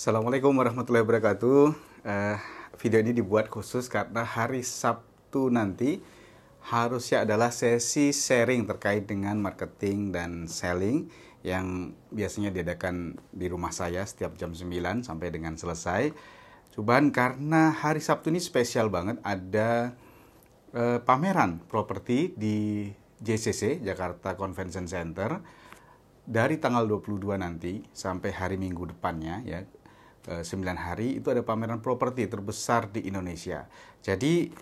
Assalamualaikum 0.00 0.56
warahmatullahi 0.56 1.04
wabarakatuh. 1.04 1.76
Uh, 2.08 2.40
video 2.80 3.04
ini 3.04 3.12
dibuat 3.12 3.52
khusus 3.52 3.84
karena 3.84 4.24
hari 4.24 4.64
Sabtu 4.64 5.52
nanti 5.52 6.00
harusnya 6.72 7.28
adalah 7.28 7.52
sesi 7.52 8.08
sharing 8.08 8.64
terkait 8.64 9.04
dengan 9.04 9.36
marketing 9.36 10.08
dan 10.08 10.48
selling 10.48 11.12
yang 11.44 11.92
biasanya 12.08 12.48
diadakan 12.48 13.20
di 13.28 13.52
rumah 13.52 13.76
saya 13.76 14.00
setiap 14.08 14.40
jam 14.40 14.56
9 14.56 15.04
sampai 15.04 15.28
dengan 15.28 15.60
selesai. 15.60 16.16
Cuman 16.72 17.12
karena 17.12 17.68
hari 17.68 18.00
Sabtu 18.00 18.32
ini 18.32 18.40
spesial 18.40 18.88
banget 18.88 19.20
ada 19.20 19.92
uh, 20.72 21.04
pameran 21.04 21.60
properti 21.68 22.32
di 22.40 22.88
JCC 23.20 23.84
Jakarta 23.84 24.32
Convention 24.32 24.88
Center 24.88 25.44
dari 26.24 26.56
tanggal 26.56 26.88
22 26.88 27.36
nanti 27.36 27.84
sampai 27.92 28.32
hari 28.32 28.56
Minggu 28.56 28.96
depannya 28.96 29.44
ya 29.44 29.60
9 30.28 30.44
eh, 30.44 30.76
hari 30.76 31.08
itu 31.16 31.32
ada 31.32 31.40
pameran 31.40 31.80
properti 31.80 32.28
terbesar 32.28 32.92
di 32.92 33.08
Indonesia. 33.08 33.64
Jadi 34.04 34.52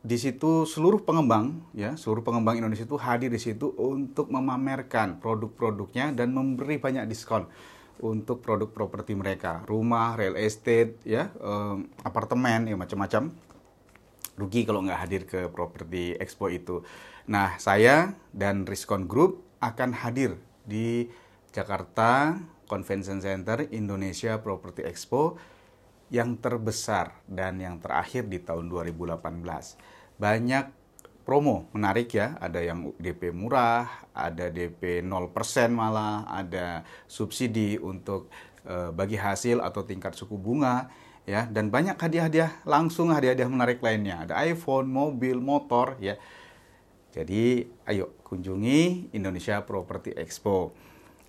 di 0.00 0.16
situ 0.16 0.64
seluruh 0.64 1.04
pengembang 1.04 1.60
ya, 1.76 1.98
seluruh 1.98 2.24
pengembang 2.24 2.56
Indonesia 2.56 2.88
itu 2.88 2.96
hadir 2.96 3.28
di 3.28 3.40
situ 3.42 3.74
untuk 3.76 4.32
memamerkan 4.32 5.20
produk-produknya 5.20 6.16
dan 6.16 6.32
memberi 6.32 6.80
banyak 6.80 7.04
diskon 7.04 7.44
untuk 8.00 8.40
produk 8.40 8.72
properti 8.72 9.12
mereka, 9.12 9.60
rumah, 9.68 10.16
real 10.16 10.40
estate, 10.40 10.96
ya, 11.04 11.28
um, 11.36 11.84
apartemen, 12.00 12.64
ya 12.64 12.76
macam-macam. 12.80 13.28
Rugi 14.40 14.64
kalau 14.64 14.80
nggak 14.80 15.00
hadir 15.04 15.22
ke 15.28 15.52
properti 15.52 16.16
expo 16.16 16.48
itu. 16.48 16.80
Nah, 17.28 17.60
saya 17.60 18.16
dan 18.32 18.64
Riskon 18.64 19.04
Group 19.04 19.44
akan 19.60 19.92
hadir 19.92 20.40
di 20.64 21.12
Jakarta 21.52 22.40
Convention 22.70 23.18
Center 23.18 23.66
Indonesia 23.74 24.38
Property 24.38 24.86
Expo 24.86 25.34
yang 26.14 26.38
terbesar 26.38 27.18
dan 27.26 27.58
yang 27.58 27.82
terakhir 27.82 28.30
di 28.30 28.38
tahun 28.38 28.70
2018. 28.70 29.26
Banyak 30.22 30.64
promo 31.26 31.70
menarik 31.74 32.14
ya, 32.14 32.38
ada 32.38 32.58
yang 32.62 32.90
DP 32.98 33.30
murah, 33.34 34.06
ada 34.14 34.50
DP 34.50 35.02
0% 35.02 35.70
malah, 35.70 36.26
ada 36.30 36.82
subsidi 37.06 37.78
untuk 37.78 38.30
e, 38.66 38.90
bagi 38.90 39.14
hasil 39.14 39.62
atau 39.62 39.86
tingkat 39.86 40.18
suku 40.18 40.34
bunga 40.34 40.90
ya 41.28 41.46
dan 41.46 41.70
banyak 41.70 41.94
hadiah-hadiah 41.94 42.66
langsung 42.66 43.14
hadiah-hadiah 43.14 43.50
menarik 43.50 43.78
lainnya. 43.78 44.26
Ada 44.26 44.42
iPhone, 44.50 44.90
mobil, 44.90 45.38
motor 45.38 45.94
ya. 46.02 46.18
Jadi 47.10 47.66
ayo 47.86 48.18
kunjungi 48.26 49.14
Indonesia 49.14 49.62
Property 49.62 50.14
Expo. 50.14 50.74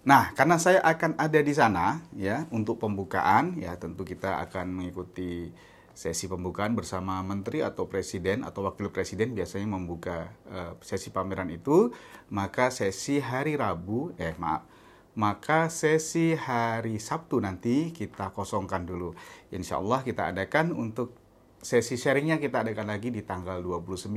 Nah, 0.02 0.34
karena 0.34 0.58
saya 0.58 0.82
akan 0.82 1.14
ada 1.22 1.40
di 1.46 1.54
sana 1.54 2.02
ya 2.18 2.50
untuk 2.50 2.82
pembukaan 2.82 3.54
ya 3.62 3.78
tentu 3.78 4.02
kita 4.02 4.42
akan 4.50 4.82
mengikuti 4.82 5.54
sesi 5.94 6.26
pembukaan 6.26 6.74
bersama 6.74 7.22
menteri 7.22 7.62
atau 7.62 7.86
presiden 7.86 8.42
atau 8.42 8.66
wakil 8.66 8.90
presiden 8.90 9.38
biasanya 9.38 9.70
membuka 9.70 10.34
uh, 10.50 10.74
sesi 10.82 11.14
pameran 11.14 11.54
itu, 11.54 11.94
maka 12.34 12.74
sesi 12.74 13.22
hari 13.22 13.54
Rabu 13.54 14.10
eh 14.18 14.34
maaf 14.42 14.66
maka 15.12 15.68
sesi 15.68 16.40
hari 16.40 16.96
Sabtu 16.96 17.44
nanti 17.44 17.92
kita 17.92 18.32
kosongkan 18.32 18.88
dulu. 18.88 19.12
Insya 19.52 19.84
Allah 19.84 20.08
kita 20.08 20.32
adakan 20.32 20.72
untuk 20.72 21.21
sesi 21.62 21.95
sharingnya 21.95 22.42
kita 22.42 22.66
adakan 22.66 22.90
lagi 22.90 23.14
di 23.14 23.22
tanggal 23.22 23.62
29 23.62 24.09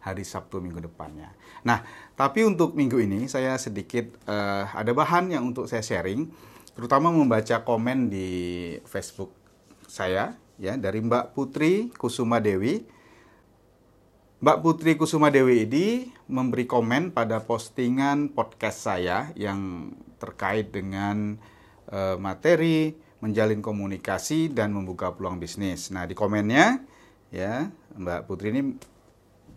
hari 0.00 0.24
Sabtu 0.24 0.62
minggu 0.62 0.86
depannya. 0.86 1.34
Nah, 1.66 1.82
tapi 2.14 2.46
untuk 2.46 2.78
minggu 2.78 3.02
ini 3.02 3.26
saya 3.26 3.58
sedikit 3.58 4.06
uh, 4.30 4.70
ada 4.70 4.94
bahan 4.94 5.34
yang 5.34 5.50
untuk 5.50 5.66
saya 5.66 5.82
sharing, 5.82 6.30
terutama 6.78 7.10
membaca 7.10 7.66
komen 7.66 8.06
di 8.08 8.30
Facebook 8.86 9.34
saya 9.90 10.38
ya 10.56 10.78
dari 10.78 11.02
Mbak 11.02 11.34
Putri 11.34 11.90
Kusuma 11.94 12.38
Dewi. 12.38 12.86
Mbak 14.36 14.58
Putri 14.62 14.94
Kusuma 14.94 15.32
Dewi 15.32 15.66
ini 15.66 16.12
memberi 16.30 16.68
komen 16.68 17.10
pada 17.10 17.42
postingan 17.42 18.30
podcast 18.30 18.84
saya 18.84 19.32
yang 19.34 19.90
terkait 20.22 20.70
dengan 20.70 21.40
uh, 21.90 22.20
materi 22.20 23.05
menjalin 23.20 23.64
komunikasi 23.64 24.52
dan 24.52 24.76
membuka 24.76 25.12
peluang 25.12 25.40
bisnis. 25.40 25.88
Nah, 25.88 26.04
di 26.04 26.12
komennya 26.12 26.84
ya, 27.32 27.70
Mbak 27.96 28.28
Putri 28.28 28.52
ini 28.52 28.76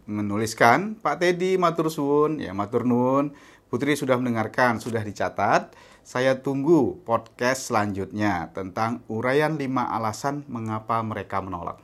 menuliskan, 0.09 0.97
Pak 0.97 1.21
Teddy 1.21 1.59
matur 1.61 1.93
suwun, 1.93 2.41
ya 2.41 2.55
matur 2.55 2.87
nuwun. 2.87 3.35
Putri 3.69 3.93
sudah 3.93 4.17
mendengarkan, 4.17 4.81
sudah 4.81 5.05
dicatat. 5.05 5.77
Saya 6.01 6.41
tunggu 6.41 6.97
podcast 7.05 7.69
selanjutnya 7.69 8.49
tentang 8.57 9.05
uraian 9.05 9.53
5 9.53 9.61
alasan 9.85 10.41
mengapa 10.49 11.05
mereka 11.05 11.37
menolak. 11.37 11.77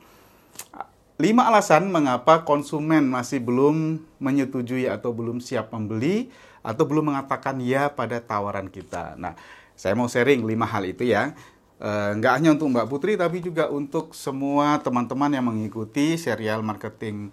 5 1.16 1.22
alasan 1.22 1.88
mengapa 1.94 2.42
konsumen 2.42 3.06
masih 3.06 3.38
belum 3.38 4.02
menyetujui 4.18 4.90
atau 4.90 5.14
belum 5.14 5.38
siap 5.38 5.70
membeli 5.70 6.28
atau 6.66 6.82
belum 6.82 7.14
mengatakan 7.14 7.62
ya 7.62 7.94
pada 7.94 8.18
tawaran 8.18 8.66
kita. 8.66 9.14
Nah, 9.14 9.38
saya 9.78 9.94
mau 9.94 10.10
sharing 10.10 10.42
5 10.42 10.66
hal 10.66 10.84
itu 10.90 11.06
ya. 11.06 11.38
Eh, 11.76 12.10
nggak 12.16 12.32
hanya 12.40 12.56
untuk 12.56 12.72
Mbak 12.72 12.88
Putri 12.88 13.20
tapi 13.20 13.44
juga 13.44 13.68
untuk 13.68 14.16
semua 14.16 14.80
teman-teman 14.80 15.28
yang 15.28 15.44
mengikuti 15.44 16.16
serial 16.16 16.64
marketing 16.64 17.28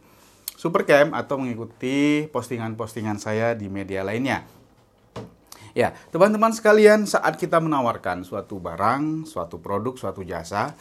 Supercamp 0.60 1.16
atau 1.16 1.40
mengikuti 1.40 2.28
postingan-postingan 2.28 3.24
saya 3.24 3.56
di 3.56 3.72
media 3.72 4.04
lainnya. 4.04 4.44
Ya, 5.74 5.96
teman-teman 6.14 6.54
sekalian, 6.54 7.10
saat 7.10 7.34
kita 7.36 7.58
menawarkan 7.58 8.22
suatu 8.22 8.62
barang, 8.62 9.26
suatu 9.26 9.58
produk, 9.58 9.98
suatu 9.98 10.22
jasa, 10.22 10.78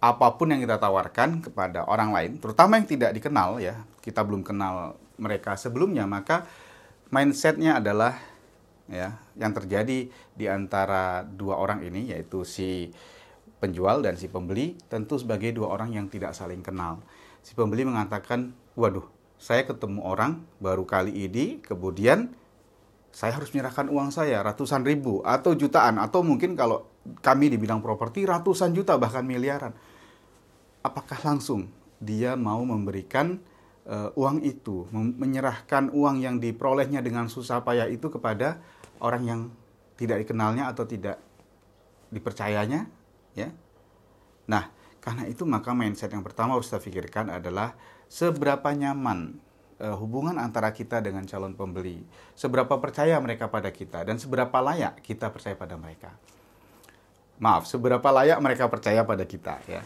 apa 0.00 0.26
pun 0.40 0.48
yang 0.48 0.64
kita 0.64 0.80
tawarkan 0.80 1.44
kepada 1.44 1.84
orang 1.84 2.08
lain, 2.10 2.30
terutama 2.40 2.80
yang 2.80 2.88
tidak 2.88 3.12
dikenal 3.12 3.60
ya, 3.60 3.84
kita 4.00 4.24
belum 4.24 4.40
kenal 4.40 4.96
mereka 5.20 5.60
sebelumnya, 5.60 6.08
maka 6.08 6.48
mindsetnya 7.12 7.76
adalah 7.78 8.16
ya 8.90 9.22
yang 9.38 9.54
terjadi 9.54 10.10
di 10.10 10.46
antara 10.50 11.22
dua 11.22 11.62
orang 11.62 11.86
ini 11.86 12.10
yaitu 12.10 12.42
si 12.42 12.90
penjual 13.62 14.02
dan 14.02 14.18
si 14.18 14.26
pembeli 14.26 14.74
tentu 14.90 15.20
sebagai 15.20 15.54
dua 15.54 15.70
orang 15.70 15.94
yang 15.94 16.06
tidak 16.10 16.34
saling 16.34 16.64
kenal. 16.64 16.98
Si 17.44 17.54
pembeli 17.54 17.86
mengatakan, 17.86 18.50
"Waduh, 18.74 19.06
saya 19.38 19.64
ketemu 19.64 20.02
orang 20.02 20.42
baru 20.58 20.82
kali 20.84 21.28
ini, 21.28 21.62
kemudian 21.62 22.34
saya 23.14 23.36
harus 23.36 23.52
menyerahkan 23.54 23.86
uang 23.88 24.10
saya 24.10 24.42
ratusan 24.42 24.82
ribu 24.82 25.22
atau 25.22 25.54
jutaan 25.54 26.00
atau 26.02 26.20
mungkin 26.24 26.56
kalau 26.56 26.88
kami 27.24 27.48
di 27.48 27.56
bidang 27.56 27.80
properti 27.80 28.26
ratusan 28.26 28.74
juta 28.74 28.98
bahkan 28.98 29.22
miliaran." 29.22 29.76
Apakah 30.80 31.20
langsung 31.20 31.68
dia 32.00 32.32
mau 32.40 32.64
memberikan 32.64 33.36
uh, 33.84 34.08
uang 34.16 34.40
itu, 34.40 34.88
menyerahkan 34.92 35.92
uang 35.92 36.24
yang 36.24 36.40
diperolehnya 36.40 37.04
dengan 37.04 37.28
susah 37.28 37.60
payah 37.60 37.84
itu 37.92 38.08
kepada 38.08 38.56
orang 39.00 39.22
yang 39.26 39.40
tidak 40.00 40.24
dikenalnya 40.24 40.72
atau 40.72 40.88
tidak 40.88 41.20
dipercayanya 42.08 42.88
ya. 43.36 43.48
Nah 44.48 44.72
karena 45.00 45.24
itu 45.28 45.48
maka 45.48 45.72
mindset 45.72 46.12
yang 46.12 46.24
pertama 46.24 46.56
harus 46.56 46.68
kita 46.68 46.80
pikirkan 46.80 47.32
adalah 47.32 47.72
seberapa 48.08 48.68
nyaman 48.68 49.40
uh, 49.80 49.96
hubungan 49.96 50.36
antara 50.36 50.68
kita 50.76 51.00
dengan 51.00 51.24
calon 51.24 51.56
pembeli 51.56 52.04
seberapa 52.36 52.76
percaya 52.76 53.16
mereka 53.16 53.48
pada 53.48 53.72
kita 53.72 54.04
dan 54.04 54.20
seberapa 54.20 54.60
layak 54.60 55.00
kita 55.00 55.32
percaya 55.32 55.56
pada 55.56 55.80
mereka. 55.80 56.12
Maaf 57.40 57.64
seberapa 57.64 58.04
layak 58.04 58.36
mereka 58.44 58.68
percaya 58.68 59.00
pada 59.08 59.24
kita 59.24 59.64
ya. 59.64 59.80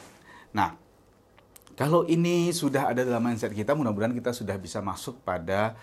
Nah 0.51 0.75
kalau 1.79 2.07
ini 2.07 2.51
sudah 2.51 2.91
ada 2.91 3.07
dalam 3.07 3.23
mindset 3.23 3.55
kita 3.55 3.75
mudah-mudahan 3.75 4.15
kita 4.15 4.35
sudah 4.35 4.59
bisa 4.59 4.83
masuk 4.83 5.23
pada 5.23 5.79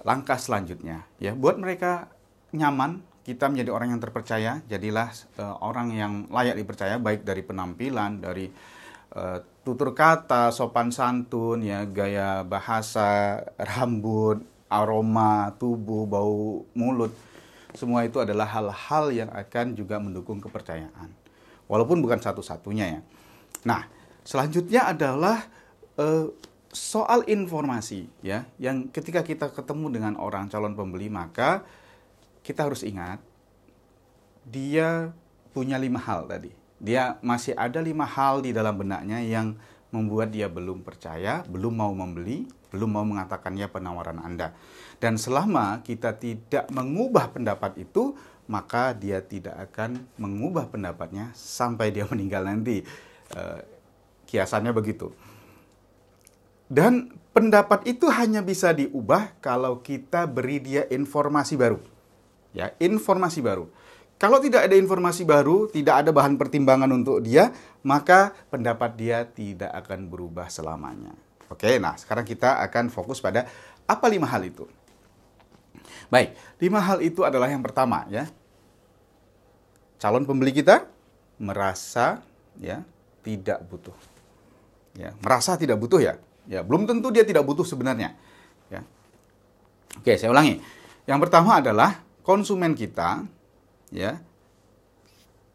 langkah 0.00 0.40
selanjutnya 0.40 1.04
ya. 1.20 1.36
Buat 1.36 1.60
mereka 1.60 2.15
nyaman, 2.56 3.04
kita 3.26 3.50
menjadi 3.50 3.70
orang 3.74 3.90
yang 3.90 4.00
terpercaya, 4.02 4.62
jadilah 4.70 5.10
uh, 5.42 5.58
orang 5.58 5.90
yang 5.90 6.12
layak 6.30 6.54
dipercaya 6.54 6.96
baik 7.02 7.26
dari 7.26 7.42
penampilan, 7.42 8.22
dari 8.22 8.46
uh, 9.18 9.42
tutur 9.66 9.92
kata, 9.98 10.54
sopan 10.54 10.94
santun, 10.94 11.58
ya 11.66 11.82
gaya 11.90 12.46
bahasa, 12.46 13.42
rambut, 13.58 14.46
aroma 14.70 15.58
tubuh, 15.58 16.06
bau 16.06 16.62
mulut. 16.78 17.10
Semua 17.74 18.06
itu 18.06 18.22
adalah 18.22 18.46
hal-hal 18.46 19.10
yang 19.10 19.30
akan 19.34 19.74
juga 19.74 19.98
mendukung 19.98 20.38
kepercayaan. 20.38 21.10
Walaupun 21.66 21.98
bukan 21.98 22.22
satu-satunya 22.22 22.86
ya. 22.94 23.00
Nah, 23.66 23.90
selanjutnya 24.22 24.86
adalah 24.86 25.50
uh, 25.98 26.30
soal 26.70 27.26
informasi 27.26 28.06
ya, 28.22 28.46
yang 28.62 28.86
ketika 28.94 29.26
kita 29.26 29.50
ketemu 29.50 29.98
dengan 29.98 30.14
orang 30.14 30.46
calon 30.46 30.78
pembeli 30.78 31.10
maka 31.10 31.66
kita 32.46 32.62
harus 32.62 32.86
ingat 32.86 33.18
dia 34.46 35.10
punya 35.50 35.74
lima 35.74 35.98
hal 35.98 36.30
tadi. 36.30 36.54
Dia 36.78 37.18
masih 37.18 37.58
ada 37.58 37.82
lima 37.82 38.06
hal 38.06 38.46
di 38.46 38.54
dalam 38.54 38.78
benaknya 38.78 39.18
yang 39.18 39.58
membuat 39.90 40.30
dia 40.30 40.46
belum 40.46 40.86
percaya, 40.86 41.42
belum 41.50 41.74
mau 41.74 41.90
membeli, 41.90 42.46
belum 42.70 42.90
mau 42.94 43.02
mengatakan 43.02 43.58
ya 43.58 43.66
penawaran 43.66 44.22
Anda. 44.22 44.54
Dan 45.02 45.18
selama 45.18 45.82
kita 45.82 46.14
tidak 46.20 46.70
mengubah 46.70 47.34
pendapat 47.34 47.82
itu, 47.82 48.14
maka 48.46 48.94
dia 48.94 49.18
tidak 49.24 49.58
akan 49.72 50.06
mengubah 50.20 50.70
pendapatnya 50.70 51.34
sampai 51.34 51.90
dia 51.90 52.06
meninggal 52.12 52.46
nanti. 52.46 52.86
Uh, 53.34 53.58
kiasannya 54.30 54.70
begitu. 54.70 55.10
Dan 56.66 57.14
pendapat 57.30 57.86
itu 57.86 58.10
hanya 58.10 58.42
bisa 58.42 58.74
diubah 58.74 59.38
kalau 59.38 59.80
kita 59.80 60.26
beri 60.26 60.58
dia 60.58 60.82
informasi 60.90 61.54
baru. 61.54 61.95
Ya, 62.56 62.72
informasi 62.80 63.44
baru. 63.44 63.68
Kalau 64.16 64.40
tidak 64.40 64.64
ada 64.64 64.72
informasi 64.80 65.28
baru, 65.28 65.68
tidak 65.68 66.00
ada 66.00 66.08
bahan 66.08 66.40
pertimbangan 66.40 66.88
untuk 66.88 67.20
dia, 67.20 67.52
maka 67.84 68.32
pendapat 68.48 68.96
dia 68.96 69.28
tidak 69.28 69.68
akan 69.84 70.08
berubah 70.08 70.48
selamanya. 70.48 71.12
Oke, 71.52 71.76
nah 71.76 72.00
sekarang 72.00 72.24
kita 72.24 72.64
akan 72.64 72.88
fokus 72.88 73.20
pada 73.20 73.44
apa 73.84 74.06
lima 74.08 74.24
hal 74.24 74.40
itu. 74.48 74.64
Baik, 76.08 76.32
lima 76.64 76.80
hal 76.80 77.04
itu 77.04 77.28
adalah 77.28 77.52
yang 77.52 77.60
pertama 77.60 78.08
ya. 78.08 78.24
Calon 80.00 80.24
pembeli 80.24 80.56
kita 80.56 80.88
merasa 81.36 82.24
ya 82.56 82.80
tidak 83.20 83.68
butuh. 83.68 83.96
Ya, 84.96 85.12
merasa 85.20 85.60
tidak 85.60 85.76
butuh 85.76 86.00
ya. 86.00 86.16
Ya, 86.48 86.64
belum 86.64 86.88
tentu 86.88 87.12
dia 87.12 87.20
tidak 87.26 87.44
butuh 87.44 87.68
sebenarnya. 87.68 88.16
Ya. 88.72 88.80
Oke, 90.00 90.16
saya 90.16 90.32
ulangi. 90.32 90.64
Yang 91.04 91.28
pertama 91.28 91.60
adalah 91.60 92.05
konsumen 92.26 92.74
kita 92.74 93.22
ya 93.94 94.18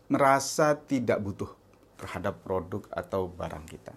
merasa 0.08 0.80
tidak 0.80 1.20
butuh 1.20 1.52
terhadap 2.00 2.40
produk 2.48 2.88
atau 2.96 3.28
barang 3.28 3.68
kita. 3.68 3.92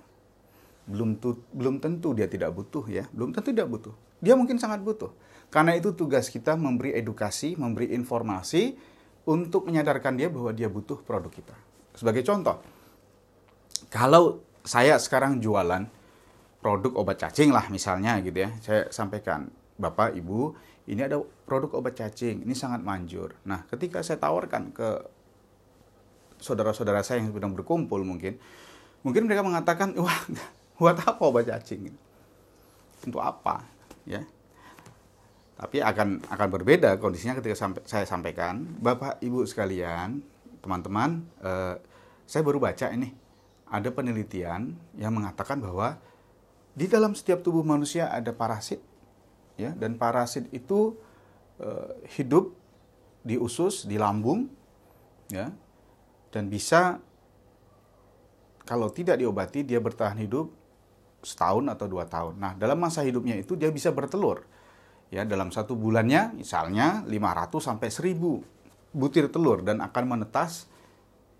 Belum 0.91 1.17
tu, 1.17 1.39
belum 1.55 1.79
tentu 1.79 2.13
dia 2.13 2.27
tidak 2.27 2.51
butuh 2.51 2.85
ya, 2.91 3.07
belum 3.15 3.31
tentu 3.31 3.55
tidak 3.55 3.71
butuh. 3.71 3.95
Dia 4.19 4.35
mungkin 4.35 4.59
sangat 4.59 4.83
butuh. 4.83 5.15
Karena 5.49 5.79
itu 5.79 5.95
tugas 5.95 6.27
kita 6.29 6.59
memberi 6.59 6.93
edukasi, 6.99 7.55
memberi 7.55 7.95
informasi 7.95 8.75
untuk 9.25 9.71
menyadarkan 9.71 10.19
dia 10.19 10.29
bahwa 10.29 10.51
dia 10.51 10.67
butuh 10.67 11.01
produk 11.01 11.31
kita. 11.31 11.57
Sebagai 11.95 12.27
contoh, 12.27 12.59
kalau 13.89 14.43
saya 14.67 14.99
sekarang 14.99 15.39
jualan 15.39 15.87
produk 16.59 16.93
obat 16.99 17.23
cacing 17.23 17.55
lah 17.55 17.71
misalnya 17.71 18.19
gitu 18.21 18.45
ya, 18.45 18.51
saya 18.61 18.81
sampaikan, 18.91 19.49
Bapak, 19.79 20.13
Ibu, 20.19 20.53
ini 20.85 21.01
ada 21.01 21.17
produk 21.49 21.81
obat 21.81 21.97
cacing, 21.97 22.45
ini 22.45 22.53
sangat 22.53 22.85
manjur. 22.85 23.33
Nah, 23.49 23.65
ketika 23.73 24.05
saya 24.05 24.21
tawarkan 24.21 24.69
ke 24.77 24.89
saudara-saudara 26.37 27.01
saya 27.01 27.25
yang 27.25 27.33
sedang 27.33 27.57
berkumpul 27.57 28.05
mungkin, 28.05 28.37
mungkin 29.01 29.25
mereka 29.25 29.41
mengatakan, 29.41 29.97
wah, 30.03 30.21
buat 30.77 31.01
apa 31.01 31.23
obat 31.25 31.49
cacing? 31.49 31.89
Untuk 33.09 33.25
apa? 33.25 33.65
Ya. 34.05 34.29
Tapi 35.57 35.81
akan 35.81 36.29
akan 36.29 36.49
berbeda 36.53 37.01
kondisinya 37.01 37.41
ketika 37.41 37.57
sampai, 37.57 37.81
saya 37.89 38.05
sampaikan, 38.05 38.69
Bapak 38.77 39.25
Ibu 39.25 39.49
sekalian, 39.49 40.21
teman-teman, 40.61 41.25
eh, 41.41 41.81
saya 42.29 42.43
baru 42.45 42.61
baca 42.61 42.93
ini 42.93 43.13
ada 43.69 43.89
penelitian 43.89 44.77
yang 45.01 45.13
mengatakan 45.17 45.61
bahwa 45.65 45.97
di 46.75 46.91
dalam 46.91 47.17
setiap 47.17 47.41
tubuh 47.41 47.63
manusia 47.63 48.11
ada 48.11 48.35
parasit 48.35 48.83
ya 49.55 49.71
dan 49.75 49.95
parasit 49.99 50.51
itu 50.51 50.99
uh, 51.63 51.91
hidup 52.19 52.55
di 53.25 53.39
usus 53.41 53.87
di 53.89 53.97
lambung 53.97 54.51
ya 55.31 55.49
dan 56.35 56.51
bisa 56.51 56.99
kalau 58.65 58.89
tidak 58.91 59.21
diobati 59.21 59.63
dia 59.63 59.79
bertahan 59.79 60.19
hidup 60.19 60.51
setahun 61.25 61.65
atau 61.73 61.87
dua 61.89 62.05
tahun. 62.05 62.37
Nah 62.37 62.53
dalam 62.57 62.77
masa 62.77 63.01
hidupnya 63.05 63.39
itu 63.39 63.57
dia 63.57 63.73
bisa 63.73 63.95
bertelur 63.95 64.45
ya 65.09 65.23
dalam 65.25 65.53
satu 65.53 65.79
bulannya 65.79 66.35
misalnya 66.37 67.07
500 67.07 67.61
sampai 67.61 67.89
1000 67.89 68.55
butir 68.95 69.27
telur 69.31 69.63
dan 69.63 69.83
akan 69.83 70.05
menetas 70.07 70.67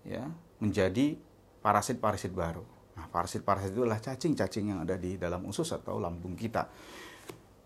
ya 0.03 0.27
menjadi 0.59 1.17
parasit-parasit 1.63 2.31
baru. 2.35 2.61
Nah, 2.95 3.11
parasit-parasit 3.11 3.75
itu 3.75 3.83
adalah 3.83 3.99
cacing-cacing 3.99 4.71
yang 4.71 4.79
ada 4.85 4.95
di 4.95 5.19
dalam 5.19 5.43
usus 5.49 5.67
atau 5.73 5.99
lambung 5.99 6.37
kita. 6.37 6.69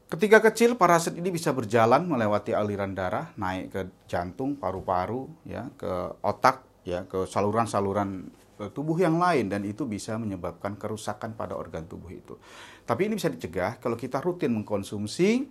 Ketika 0.10 0.42
kecil, 0.42 0.74
parasit 0.74 1.14
ini 1.22 1.30
bisa 1.30 1.54
berjalan 1.54 2.02
melewati 2.10 2.58
aliran 2.58 2.98
darah, 2.98 3.30
naik 3.38 3.66
ke 3.70 3.82
jantung, 4.10 4.58
paru-paru, 4.58 5.30
ya, 5.46 5.70
ke 5.78 6.18
otak, 6.26 6.66
ya, 6.82 7.06
ke 7.06 7.30
saluran-saluran 7.30 8.26
e, 8.58 8.74
tubuh 8.74 8.98
yang 8.98 9.22
lain 9.22 9.54
dan 9.54 9.62
itu 9.70 9.86
bisa 9.86 10.18
menyebabkan 10.18 10.82
kerusakan 10.82 11.38
pada 11.38 11.54
organ 11.54 11.86
tubuh 11.86 12.10
itu. 12.10 12.42
Tapi 12.90 13.06
ini 13.06 13.22
bisa 13.22 13.30
dicegah 13.30 13.78
kalau 13.78 13.94
kita 13.94 14.18
rutin 14.18 14.50
mengkonsumsi 14.50 15.46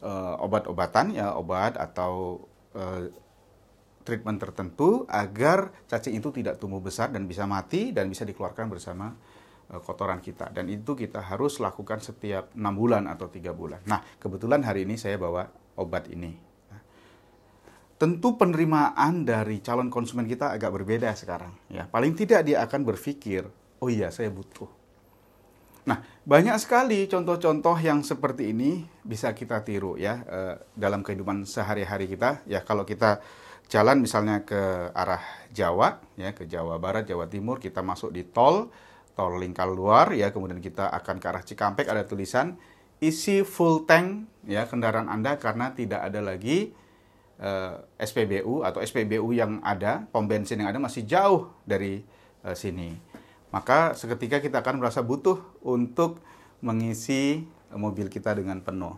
uh, 0.00 0.40
obat-obatan, 0.40 1.12
ya, 1.12 1.36
obat 1.36 1.76
atau 1.76 2.40
uh, 2.72 3.12
treatment 4.08 4.40
tertentu 4.40 5.04
agar 5.04 5.68
cacing 5.84 6.16
itu 6.16 6.32
tidak 6.32 6.56
tumbuh 6.56 6.80
besar 6.80 7.12
dan 7.12 7.28
bisa 7.28 7.44
mati 7.44 7.92
dan 7.92 8.08
bisa 8.08 8.24
dikeluarkan 8.24 8.72
bersama 8.72 9.12
kotoran 9.68 10.24
kita 10.24 10.48
dan 10.48 10.64
itu 10.72 10.96
kita 10.96 11.20
harus 11.20 11.60
lakukan 11.60 12.00
setiap 12.00 12.56
enam 12.56 12.72
bulan 12.72 13.04
atau 13.04 13.28
tiga 13.28 13.52
bulan. 13.52 13.84
Nah 13.84 14.00
kebetulan 14.16 14.64
hari 14.64 14.88
ini 14.88 14.96
saya 14.96 15.20
bawa 15.20 15.44
obat 15.76 16.08
ini. 16.08 16.32
Nah, 16.72 16.80
tentu 18.00 18.40
penerimaan 18.40 19.28
dari 19.28 19.60
calon 19.60 19.92
konsumen 19.92 20.24
kita 20.24 20.56
agak 20.56 20.72
berbeda 20.72 21.12
sekarang. 21.12 21.52
Ya 21.68 21.84
paling 21.84 22.16
tidak 22.16 22.48
dia 22.48 22.64
akan 22.64 22.80
berpikir, 22.88 23.44
oh 23.84 23.92
iya 23.92 24.08
saya 24.08 24.32
butuh. 24.32 24.72
Nah 25.84 26.00
banyak 26.24 26.56
sekali 26.56 27.04
contoh-contoh 27.04 27.76
yang 27.76 28.00
seperti 28.00 28.56
ini 28.56 28.88
bisa 29.04 29.36
kita 29.36 29.60
tiru 29.68 30.00
ya 30.00 30.24
eh, 30.24 30.54
dalam 30.72 31.04
kehidupan 31.04 31.44
sehari-hari 31.44 32.08
kita. 32.08 32.40
Ya 32.48 32.64
kalau 32.64 32.88
kita 32.88 33.20
jalan 33.68 34.00
misalnya 34.00 34.48
ke 34.48 34.88
arah 34.96 35.20
Jawa, 35.52 36.00
ya 36.16 36.32
ke 36.32 36.48
Jawa 36.48 36.80
Barat, 36.80 37.04
Jawa 37.04 37.28
Timur, 37.28 37.60
kita 37.60 37.84
masuk 37.84 38.16
di 38.16 38.24
tol 38.24 38.72
tol 39.18 39.34
lingkar 39.42 39.66
luar 39.66 40.14
ya 40.14 40.30
kemudian 40.30 40.62
kita 40.62 40.86
akan 40.94 41.18
ke 41.18 41.26
arah 41.26 41.42
Cikampek 41.42 41.90
ada 41.90 42.06
tulisan 42.06 42.54
isi 43.02 43.42
full 43.42 43.82
tank 43.82 44.30
ya 44.46 44.70
kendaraan 44.70 45.10
Anda 45.10 45.34
karena 45.42 45.74
tidak 45.74 46.06
ada 46.06 46.22
lagi 46.22 46.70
uh, 47.42 47.82
eh, 47.98 48.06
SPBU 48.06 48.62
atau 48.62 48.78
SPBU 48.78 49.34
yang 49.34 49.58
ada 49.66 50.06
pom 50.14 50.30
bensin 50.30 50.62
yang 50.62 50.70
ada 50.70 50.78
masih 50.78 51.02
jauh 51.02 51.50
dari 51.66 52.06
uh, 52.46 52.54
sini. 52.54 52.94
Maka 53.50 53.98
seketika 53.98 54.38
kita 54.38 54.62
akan 54.62 54.78
merasa 54.78 55.02
butuh 55.02 55.40
untuk 55.66 56.22
mengisi 56.62 57.42
mobil 57.74 58.12
kita 58.12 58.38
dengan 58.38 58.60
penuh. 58.60 58.94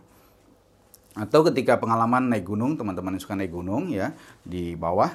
Atau 1.17 1.43
ketika 1.47 1.81
pengalaman 1.81 2.29
naik 2.29 2.45
gunung 2.45 2.75
teman-teman 2.75 3.15
yang 3.15 3.23
suka 3.23 3.35
naik 3.37 3.51
gunung 3.53 3.89
ya 3.89 4.13
di 4.43 4.75
bawah 4.75 5.11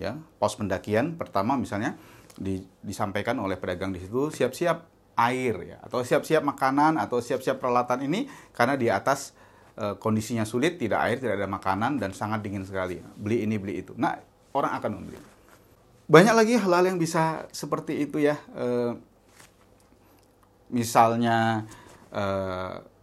ya 0.00 0.16
pos 0.40 0.56
pendakian 0.56 1.20
pertama 1.20 1.52
misalnya 1.58 2.00
di, 2.38 2.64
disampaikan 2.80 3.36
oleh 3.40 3.60
pedagang 3.60 3.92
di 3.92 4.00
situ 4.00 4.32
siap-siap 4.32 4.88
air 5.18 5.54
ya 5.68 5.78
atau 5.84 6.00
siap-siap 6.00 6.40
makanan 6.40 6.96
atau 6.96 7.20
siap-siap 7.20 7.60
peralatan 7.60 8.08
ini 8.08 8.24
karena 8.56 8.80
di 8.80 8.88
atas 8.88 9.36
e, 9.76 9.96
kondisinya 10.00 10.48
sulit 10.48 10.80
tidak 10.80 11.00
air 11.04 11.16
tidak 11.20 11.36
ada 11.36 11.48
makanan 11.48 12.00
dan 12.00 12.16
sangat 12.16 12.40
dingin 12.40 12.64
sekali. 12.64 13.00
Beli 13.00 13.44
ini 13.44 13.60
beli 13.60 13.84
itu. 13.84 13.92
Nah 14.00 14.16
orang 14.56 14.72
akan 14.80 14.90
membeli. 14.96 15.20
Banyak 16.08 16.34
lagi 16.34 16.54
hal-hal 16.56 16.84
yang 16.92 16.98
bisa 17.00 17.44
seperti 17.52 18.08
itu 18.08 18.24
ya 18.24 18.40
e, 18.56 18.96
misalnya 20.72 21.68
e, 22.08 22.24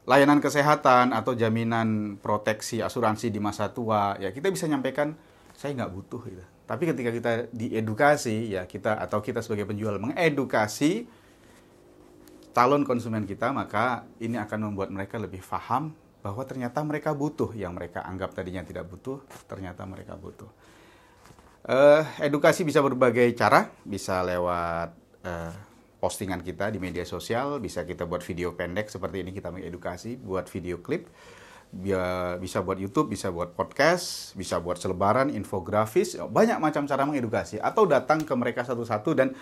layanan 0.10 0.42
kesehatan 0.42 1.14
atau 1.14 1.38
jaminan 1.38 2.18
proteksi 2.18 2.82
asuransi 2.82 3.30
di 3.30 3.38
masa 3.38 3.70
tua. 3.70 4.18
Ya 4.18 4.34
kita 4.34 4.50
bisa 4.50 4.66
nyampaikan 4.66 5.14
saya 5.54 5.78
nggak 5.78 5.94
butuh 5.94 6.22
gitu 6.26 6.59
tapi 6.70 6.86
ketika 6.86 7.10
kita 7.10 7.32
diedukasi 7.50 8.54
ya 8.54 8.70
kita 8.70 9.02
atau 9.02 9.26
kita 9.26 9.42
sebagai 9.42 9.66
penjual 9.66 9.98
mengedukasi 9.98 11.10
calon 12.54 12.86
konsumen 12.86 13.26
kita 13.26 13.50
maka 13.50 14.06
ini 14.22 14.38
akan 14.38 14.70
membuat 14.70 14.94
mereka 14.94 15.18
lebih 15.18 15.42
paham 15.42 15.98
bahwa 16.22 16.44
ternyata 16.46 16.84
mereka 16.86 17.16
butuh 17.18 17.56
yang 17.58 17.74
mereka 17.74 18.06
anggap 18.06 18.38
tadinya 18.38 18.62
tidak 18.62 18.86
butuh 18.86 19.24
ternyata 19.50 19.82
mereka 19.90 20.14
butuh. 20.14 20.52
Uh, 21.70 22.04
edukasi 22.24 22.64
bisa 22.64 22.80
berbagai 22.80 23.30
cara, 23.36 23.70
bisa 23.84 24.24
lewat 24.24 24.90
uh, 25.26 25.54
postingan 26.00 26.40
kita 26.44 26.72
di 26.72 26.80
media 26.80 27.04
sosial, 27.04 27.60
bisa 27.60 27.84
kita 27.84 28.08
buat 28.08 28.24
video 28.24 28.56
pendek 28.56 28.88
seperti 28.88 29.24
ini 29.24 29.32
kita 29.36 29.52
mengedukasi, 29.52 30.20
buat 30.20 30.48
video 30.48 30.80
klip 30.80 31.08
bisa 32.42 32.66
buat 32.66 32.82
YouTube, 32.82 33.14
bisa 33.14 33.30
buat 33.30 33.54
podcast, 33.54 34.34
bisa 34.34 34.58
buat 34.58 34.82
selebaran, 34.82 35.30
infografis, 35.30 36.18
banyak 36.18 36.58
macam 36.58 36.90
cara 36.90 37.06
mengedukasi 37.06 37.62
atau 37.62 37.86
datang 37.86 38.26
ke 38.26 38.34
mereka 38.34 38.66
satu-satu 38.66 39.10
dan 39.14 39.38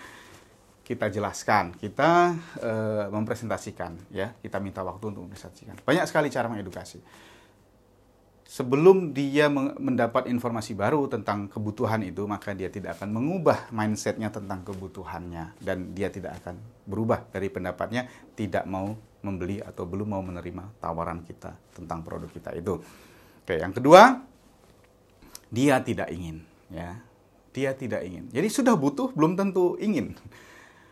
kita 0.87 1.11
jelaskan, 1.11 1.75
kita 1.75 2.35
e, 2.63 2.71
mempresentasikan, 3.11 3.95
ya, 4.07 4.31
kita 4.39 4.59
minta 4.63 4.83
waktu 4.87 5.11
untuk 5.11 5.27
mempresentasikan. 5.27 5.83
Banyak 5.83 6.07
sekali 6.07 6.31
cara 6.31 6.47
mengedukasi. 6.47 7.03
Sebelum 8.47 9.11
dia 9.11 9.51
mendapat 9.51 10.31
informasi 10.31 10.71
baru 10.71 11.11
tentang 11.11 11.51
kebutuhan 11.51 11.99
itu, 12.07 12.23
maka 12.23 12.55
dia 12.55 12.71
tidak 12.71 12.95
akan 12.95 13.19
mengubah 13.19 13.67
mindsetnya 13.75 14.31
tentang 14.31 14.63
kebutuhannya 14.63 15.59
dan 15.59 15.91
dia 15.91 16.07
tidak 16.07 16.39
akan 16.39 16.55
berubah 16.87 17.27
dari 17.35 17.51
pendapatnya 17.51 18.07
tidak 18.39 18.63
mau 18.63 18.95
membeli 19.27 19.59
atau 19.59 19.83
belum 19.83 20.15
mau 20.15 20.23
menerima 20.23 20.79
tawaran 20.79 21.27
kita 21.27 21.53
tentang 21.75 22.01
produk 22.07 22.31
kita 22.31 22.55
itu. 22.55 22.79
Oke, 23.43 23.59
yang 23.59 23.75
kedua, 23.75 24.23
dia 25.51 25.83
tidak 25.83 26.07
ingin. 26.11 26.43
ya. 26.71 26.99
Dia 27.51 27.73
tidak 27.75 28.05
ingin. 28.05 28.29
Jadi 28.31 28.47
sudah 28.47 28.77
butuh 28.79 29.11
belum 29.11 29.35
tentu 29.35 29.75
ingin. 29.81 30.15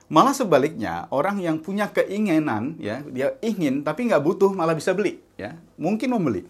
Malah 0.06 0.38
sebaliknya, 0.38 1.10
orang 1.10 1.42
yang 1.42 1.58
punya 1.58 1.90
keinginan 1.90 2.78
ya, 2.78 3.02
dia 3.10 3.34
ingin 3.42 3.82
tapi 3.82 4.06
nggak 4.06 4.22
butuh 4.22 4.54
malah 4.54 4.78
bisa 4.78 4.94
beli 4.94 5.18
ya. 5.34 5.58
Mungkin 5.82 6.14
membeli. 6.14 6.46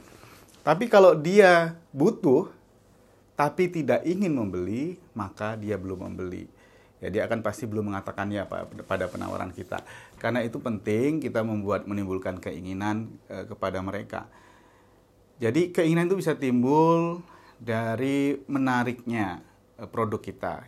Tapi 0.65 0.91
kalau 0.91 1.15
dia 1.15 1.77
butuh 1.95 2.51
tapi 3.35 3.67
tidak 3.67 4.03
ingin 4.07 4.31
membeli, 4.31 4.95
maka 5.11 5.59
dia 5.59 5.75
belum 5.75 6.07
membeli. 6.07 6.47
Ya, 7.03 7.11
dia 7.11 7.27
akan 7.27 7.43
pasti 7.43 7.67
belum 7.67 7.91
mengatakan 7.91 8.31
ya 8.31 8.47
pada 8.87 9.05
penawaran 9.11 9.51
kita. 9.51 9.83
Karena 10.15 10.39
itu 10.41 10.63
penting 10.63 11.19
kita 11.19 11.43
membuat 11.43 11.83
menimbulkan 11.85 12.39
keinginan 12.39 13.19
e, 13.27 13.43
kepada 13.45 13.83
mereka. 13.83 14.31
Jadi 15.37 15.75
keinginan 15.75 16.07
itu 16.07 16.15
bisa 16.15 16.39
timbul 16.39 17.19
dari 17.59 18.39
menariknya 18.47 19.43
e, 19.75 19.83
produk 19.91 20.23
kita. 20.23 20.63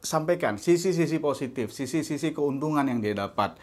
Sampaikan 0.00 0.56
sisi-sisi 0.56 1.20
positif, 1.20 1.68
sisi-sisi 1.68 2.32
keuntungan 2.32 2.88
yang 2.88 3.04
dia 3.04 3.12
dapat, 3.12 3.60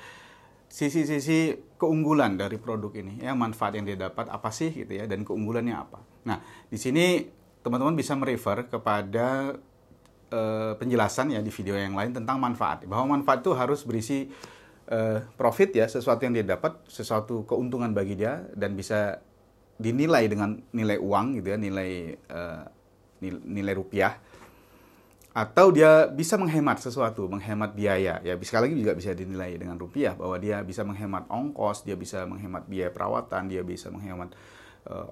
sisi-sisi 0.69 1.57
keunggulan 1.81 2.37
dari 2.37 2.61
produk 2.61 2.93
ini, 2.93 3.25
ya 3.25 3.33
manfaat 3.33 3.81
yang 3.81 3.89
dia 3.89 3.97
dapat 3.97 4.29
apa 4.29 4.53
sih 4.53 4.69
gitu 4.69 4.93
ya, 4.93 5.09
dan 5.09 5.25
keunggulannya 5.25 5.73
apa. 5.73 5.99
Nah, 6.29 6.37
di 6.69 6.77
sini 6.77 7.25
teman-teman 7.65 7.95
bisa 7.97 8.13
merefer 8.13 8.67
kepada 8.69 9.57
uh, 10.33 10.73
penjelasan 10.81 11.37
ya 11.37 11.39
di 11.45 11.53
video 11.53 11.77
yang 11.77 11.93
lain 11.93 12.17
tentang 12.17 12.41
manfaat. 12.41 12.89
Bahwa 12.89 13.13
manfaat 13.13 13.45
itu 13.45 13.53
harus 13.53 13.85
berisi 13.85 14.25
uh, 14.89 15.21
profit 15.37 15.69
ya, 15.77 15.85
sesuatu 15.85 16.25
yang 16.25 16.33
dia 16.33 16.57
dapat, 16.57 16.81
sesuatu 16.89 17.45
keuntungan 17.45 17.93
bagi 17.93 18.17
dia 18.17 18.41
dan 18.57 18.73
bisa 18.73 19.21
dinilai 19.77 20.25
dengan 20.25 20.57
nilai 20.73 20.97
uang 20.97 21.37
gitu 21.37 21.53
ya, 21.53 21.57
nilai 21.61 22.17
uh, 22.33 22.65
nilai 23.23 23.73
rupiah 23.77 24.17
atau 25.33 25.73
dia 25.73 26.05
bisa 26.13 26.37
menghemat 26.37 26.77
sesuatu, 26.77 27.25
menghemat 27.25 27.73
biaya. 27.73 28.21
Ya, 28.21 28.37
sekali 28.45 28.69
lagi 28.69 28.77
juga 28.85 28.93
bisa 28.93 29.17
dinilai 29.17 29.57
dengan 29.57 29.81
rupiah 29.81 30.13
bahwa 30.13 30.37
dia 30.37 30.61
bisa 30.61 30.85
menghemat 30.85 31.25
ongkos, 31.25 31.85
dia 31.85 31.97
bisa 31.97 32.25
menghemat 32.29 32.69
biaya 32.69 32.93
perawatan, 32.93 33.49
dia 33.49 33.65
bisa 33.65 33.89
menghemat 33.89 34.35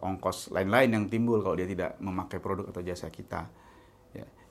ongkos 0.04 0.51
lain-lain 0.51 0.92
yang 0.92 1.06
timbul 1.08 1.40
kalau 1.40 1.56
dia 1.56 1.66
tidak 1.66 1.96
memakai 2.04 2.38
produk 2.44 2.70
atau 2.70 2.84
jasa 2.84 3.08
kita. 3.08 3.48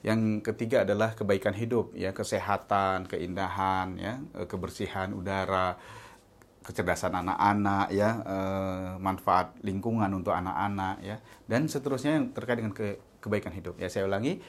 Ya. 0.01 0.13
Yang 0.13 0.43
ketiga 0.53 0.83
adalah 0.89 1.13
kebaikan 1.13 1.53
hidup, 1.53 1.93
ya. 1.97 2.11
Kesehatan, 2.17 3.09
keindahan, 3.09 3.97
ya. 4.01 4.21
Eh, 4.37 4.47
kebersihan 4.49 5.13
udara, 5.13 5.77
kecerdasan 6.65 7.17
anak-anak, 7.17 7.89
ya. 7.93 8.11
Uh, 8.25 8.91
manfaat 9.01 9.57
lingkungan 9.65 10.13
untuk 10.13 10.37
anak-anak, 10.37 11.01
ya. 11.01 11.17
Dan 11.49 11.69
seterusnya 11.69 12.21
yang 12.21 12.37
terkait 12.37 12.61
dengan 12.61 12.77
ke 12.77 13.01
kebaikan 13.21 13.53
hidup. 13.53 13.77
Ya 13.77 13.93
saya 13.93 14.09
ulangi 14.09 14.41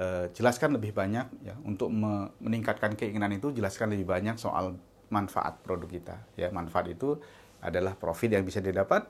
Eh, 0.00 0.26
jelaskan 0.32 0.78
lebih 0.80 0.96
banyak 0.96 1.26
ya. 1.44 1.54
Untuk 1.66 1.90
me 1.90 2.30
meningkatkan 2.40 2.96
keinginan 2.96 3.36
itu 3.36 3.50
jelaskan 3.50 3.92
lebih 3.92 4.08
banyak 4.08 4.38
soal 4.40 4.80
manfaat 5.10 5.60
produk 5.60 5.90
kita. 5.90 6.16
Ya 6.40 6.48
manfaat 6.54 6.88
itu 6.88 7.18
adalah 7.60 7.98
profit 7.98 8.32
yang 8.32 8.46
bisa 8.46 8.64
didapat 8.64 9.04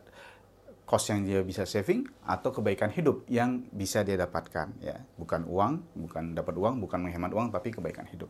cost 0.90 1.14
yang 1.14 1.22
dia 1.22 1.46
bisa 1.46 1.62
saving 1.62 2.02
atau 2.26 2.50
kebaikan 2.50 2.90
hidup 2.90 3.22
yang 3.30 3.62
bisa 3.70 4.02
dia 4.02 4.18
dapatkan 4.18 4.74
ya 4.82 4.98
bukan 5.14 5.46
uang 5.46 5.86
bukan 5.94 6.34
dapat 6.34 6.58
uang 6.58 6.82
bukan 6.82 6.98
menghemat 7.06 7.30
uang 7.30 7.54
tapi 7.54 7.70
kebaikan 7.70 8.10
hidup 8.10 8.26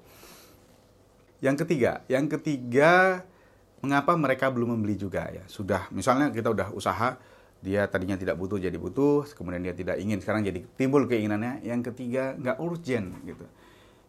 yang 1.41 1.57
ketiga 1.57 2.05
yang 2.13 2.29
ketiga 2.29 3.25
mengapa 3.81 4.13
mereka 4.13 4.53
belum 4.53 4.77
membeli 4.77 5.01
juga 5.01 5.25
ya 5.33 5.49
sudah 5.49 5.89
misalnya 5.89 6.29
kita 6.29 6.53
udah 6.53 6.69
usaha 6.77 7.17
dia 7.61 7.85
tadinya 7.93 8.17
tidak 8.17 8.41
butuh 8.41 8.57
jadi 8.57 8.73
butuh, 8.81 9.29
kemudian 9.37 9.61
dia 9.61 9.77
tidak 9.77 10.01
ingin, 10.01 10.17
sekarang 10.25 10.41
jadi 10.41 10.65
timbul 10.81 11.05
keinginannya. 11.05 11.61
Yang 11.61 11.93
ketiga 11.93 12.33
nggak 12.41 12.57
urgent 12.57 13.21
gitu. 13.29 13.45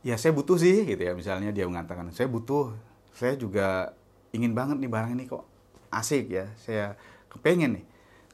Ya 0.08 0.16
saya 0.16 0.32
butuh 0.32 0.56
sih 0.56 0.88
gitu 0.88 1.04
ya, 1.04 1.12
misalnya 1.12 1.52
dia 1.52 1.68
mengatakan 1.68 2.10
saya 2.16 2.32
butuh, 2.32 2.72
saya 3.12 3.36
juga 3.36 3.92
ingin 4.32 4.56
banget 4.56 4.80
nih 4.80 4.88
barang 4.88 5.12
ini 5.20 5.28
kok 5.28 5.44
asik 5.92 6.32
ya, 6.32 6.48
saya 6.56 6.96
kepengen 7.28 7.84
nih. 7.84 7.86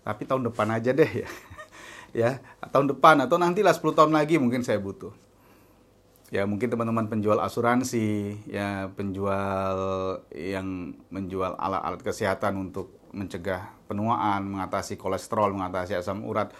Tapi 0.08 0.24
tahun 0.24 0.48
depan 0.48 0.72
aja 0.72 0.96
deh 0.96 1.12
ya. 1.12 1.28
ya, 2.24 2.30
tahun 2.72 2.96
depan 2.96 3.28
atau 3.28 3.36
nantilah 3.36 3.76
10 3.76 3.92
tahun 3.92 4.12
lagi 4.16 4.40
mungkin 4.40 4.64
saya 4.64 4.80
butuh. 4.80 5.12
Ya 6.32 6.48
mungkin 6.48 6.72
teman-teman 6.72 7.12
penjual 7.12 7.40
asuransi, 7.44 8.40
ya 8.48 8.88
penjual 8.96 9.76
yang 10.32 10.96
menjual 11.12 11.60
alat-alat 11.60 12.00
kesehatan 12.04 12.56
untuk 12.72 12.96
mencegah 13.12 13.72
penuaan, 13.88 14.48
mengatasi 14.48 14.96
kolesterol, 14.96 15.52
mengatasi 15.56 16.00
asam 16.00 16.24
urat. 16.24 16.52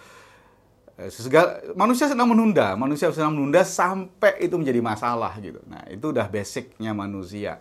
Eh, 0.96 1.12
segala, 1.12 1.60
manusia 1.76 2.08
sedang 2.08 2.32
menunda, 2.32 2.76
manusia 2.76 3.12
sedang 3.12 3.32
menunda 3.32 3.64
sampai 3.64 4.40
itu 4.44 4.56
menjadi 4.56 4.80
masalah 4.80 5.36
gitu. 5.40 5.60
Nah 5.68 5.84
itu 5.88 6.16
udah 6.16 6.28
basicnya 6.32 6.96
manusia. 6.96 7.60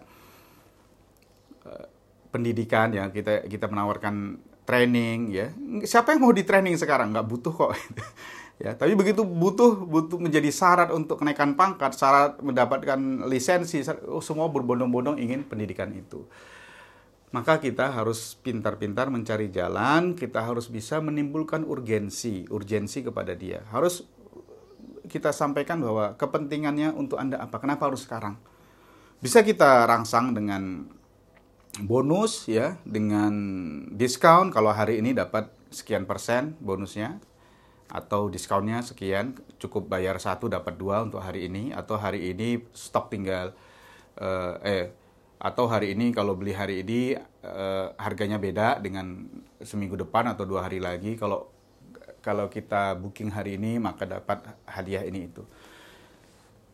Eh, 1.67 1.87
pendidikan 2.31 2.91
ya 2.91 3.07
kita 3.11 3.47
kita 3.47 3.67
menawarkan 3.67 4.46
training 4.67 5.31
ya. 5.31 5.47
Siapa 5.87 6.11
yang 6.11 6.27
mau 6.27 6.35
di 6.35 6.43
training 6.43 6.75
sekarang? 6.75 7.15
Nggak 7.15 7.27
butuh 7.31 7.53
kok. 7.55 7.71
ya 8.63 8.73
tapi 8.73 8.97
begitu 8.97 9.21
butuh 9.21 9.85
butuh 9.85 10.17
menjadi 10.17 10.49
syarat 10.49 10.89
untuk 10.89 11.21
kenaikan 11.21 11.53
pangkat 11.53 11.93
syarat 11.93 12.41
mendapatkan 12.41 12.97
lisensi 13.29 13.85
oh, 14.09 14.17
semua 14.17 14.49
berbondong-bondong 14.49 15.21
ingin 15.21 15.45
pendidikan 15.45 15.93
itu 15.93 16.25
maka 17.35 17.59
kita 17.59 17.91
harus 17.91 18.39
pintar-pintar 18.39 19.11
mencari 19.11 19.51
jalan, 19.51 20.15
kita 20.15 20.47
harus 20.47 20.71
bisa 20.71 21.03
menimbulkan 21.03 21.67
urgensi, 21.67 22.47
urgensi 22.47 23.03
kepada 23.03 23.35
dia. 23.35 23.67
Harus 23.67 24.07
kita 25.11 25.35
sampaikan 25.35 25.83
bahwa 25.83 26.15
kepentingannya 26.15 26.95
untuk 26.95 27.19
Anda 27.19 27.43
apa? 27.43 27.59
Kenapa 27.59 27.91
harus 27.91 28.07
sekarang? 28.07 28.39
Bisa 29.19 29.43
kita 29.43 29.83
rangsang 29.83 30.31
dengan 30.31 30.87
bonus 31.81 32.47
ya, 32.49 32.79
dengan 32.87 33.33
diskon 33.93 34.49
kalau 34.49 34.73
hari 34.73 35.03
ini 35.03 35.13
dapat 35.13 35.51
sekian 35.69 36.07
persen 36.07 36.55
bonusnya 36.63 37.19
atau 37.87 38.27
diskonnya 38.27 38.83
sekian 38.83 39.39
cukup 39.63 39.87
bayar 39.87 40.19
satu 40.19 40.51
dapat 40.51 40.75
dua 40.75 41.03
untuk 41.03 41.23
hari 41.23 41.47
ini. 41.47 41.71
Atau 41.71 41.99
hari 41.99 42.31
ini 42.33 42.63
stok 42.73 43.11
tinggal 43.13 43.53
uh, 44.19 44.59
eh 44.63 44.91
atau 45.37 45.69
hari 45.69 45.93
ini 45.93 46.09
kalau 46.09 46.33
beli 46.33 46.49
hari 46.49 46.81
ini 46.81 47.13
uh, 47.45 47.93
harganya 48.01 48.41
beda 48.41 48.81
dengan 48.81 49.29
seminggu 49.61 49.93
depan 49.93 50.33
atau 50.33 50.49
dua 50.49 50.65
hari 50.65 50.81
lagi. 50.81 51.13
Kalau 51.13 51.53
kalau 52.25 52.51
kita 52.51 52.97
booking 52.99 53.31
hari 53.31 53.55
ini 53.55 53.79
maka 53.79 54.03
dapat 54.03 54.43
hadiah 54.67 55.05
ini 55.05 55.31
itu 55.31 55.47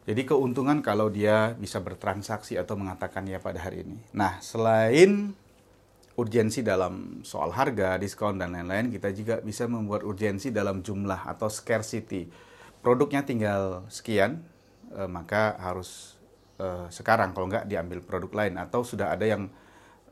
jadi 0.04 0.22
keuntungan 0.28 0.84
kalau 0.84 1.08
dia 1.08 1.56
bisa 1.56 1.80
bertransaksi 1.80 2.60
atau 2.60 2.76
mengatakan 2.76 3.24
ya 3.24 3.40
pada 3.40 3.64
hari 3.64 3.88
ini. 3.88 3.98
Nah 4.12 4.44
selain 4.44 5.32
urgensi 6.20 6.62
dalam 6.62 7.26
soal 7.26 7.56
harga 7.56 7.96
diskon 7.98 8.38
dan 8.38 8.54
lain-lain 8.54 8.92
kita 8.92 9.10
juga 9.16 9.40
bisa 9.40 9.66
membuat 9.66 10.04
urgensi 10.04 10.52
dalam 10.52 10.84
jumlah 10.84 11.24
atau 11.24 11.48
scarcity. 11.48 12.28
Produknya 12.84 13.24
tinggal 13.24 13.88
sekian 13.88 14.44
uh, 14.92 15.08
maka 15.08 15.56
harus 15.56 16.20
uh, 16.60 16.92
sekarang 16.92 17.32
kalau 17.32 17.48
nggak 17.48 17.72
diambil 17.72 18.04
produk 18.04 18.44
lain. 18.44 18.60
Atau 18.60 18.84
sudah 18.84 19.16
ada 19.16 19.24
yang 19.24 19.48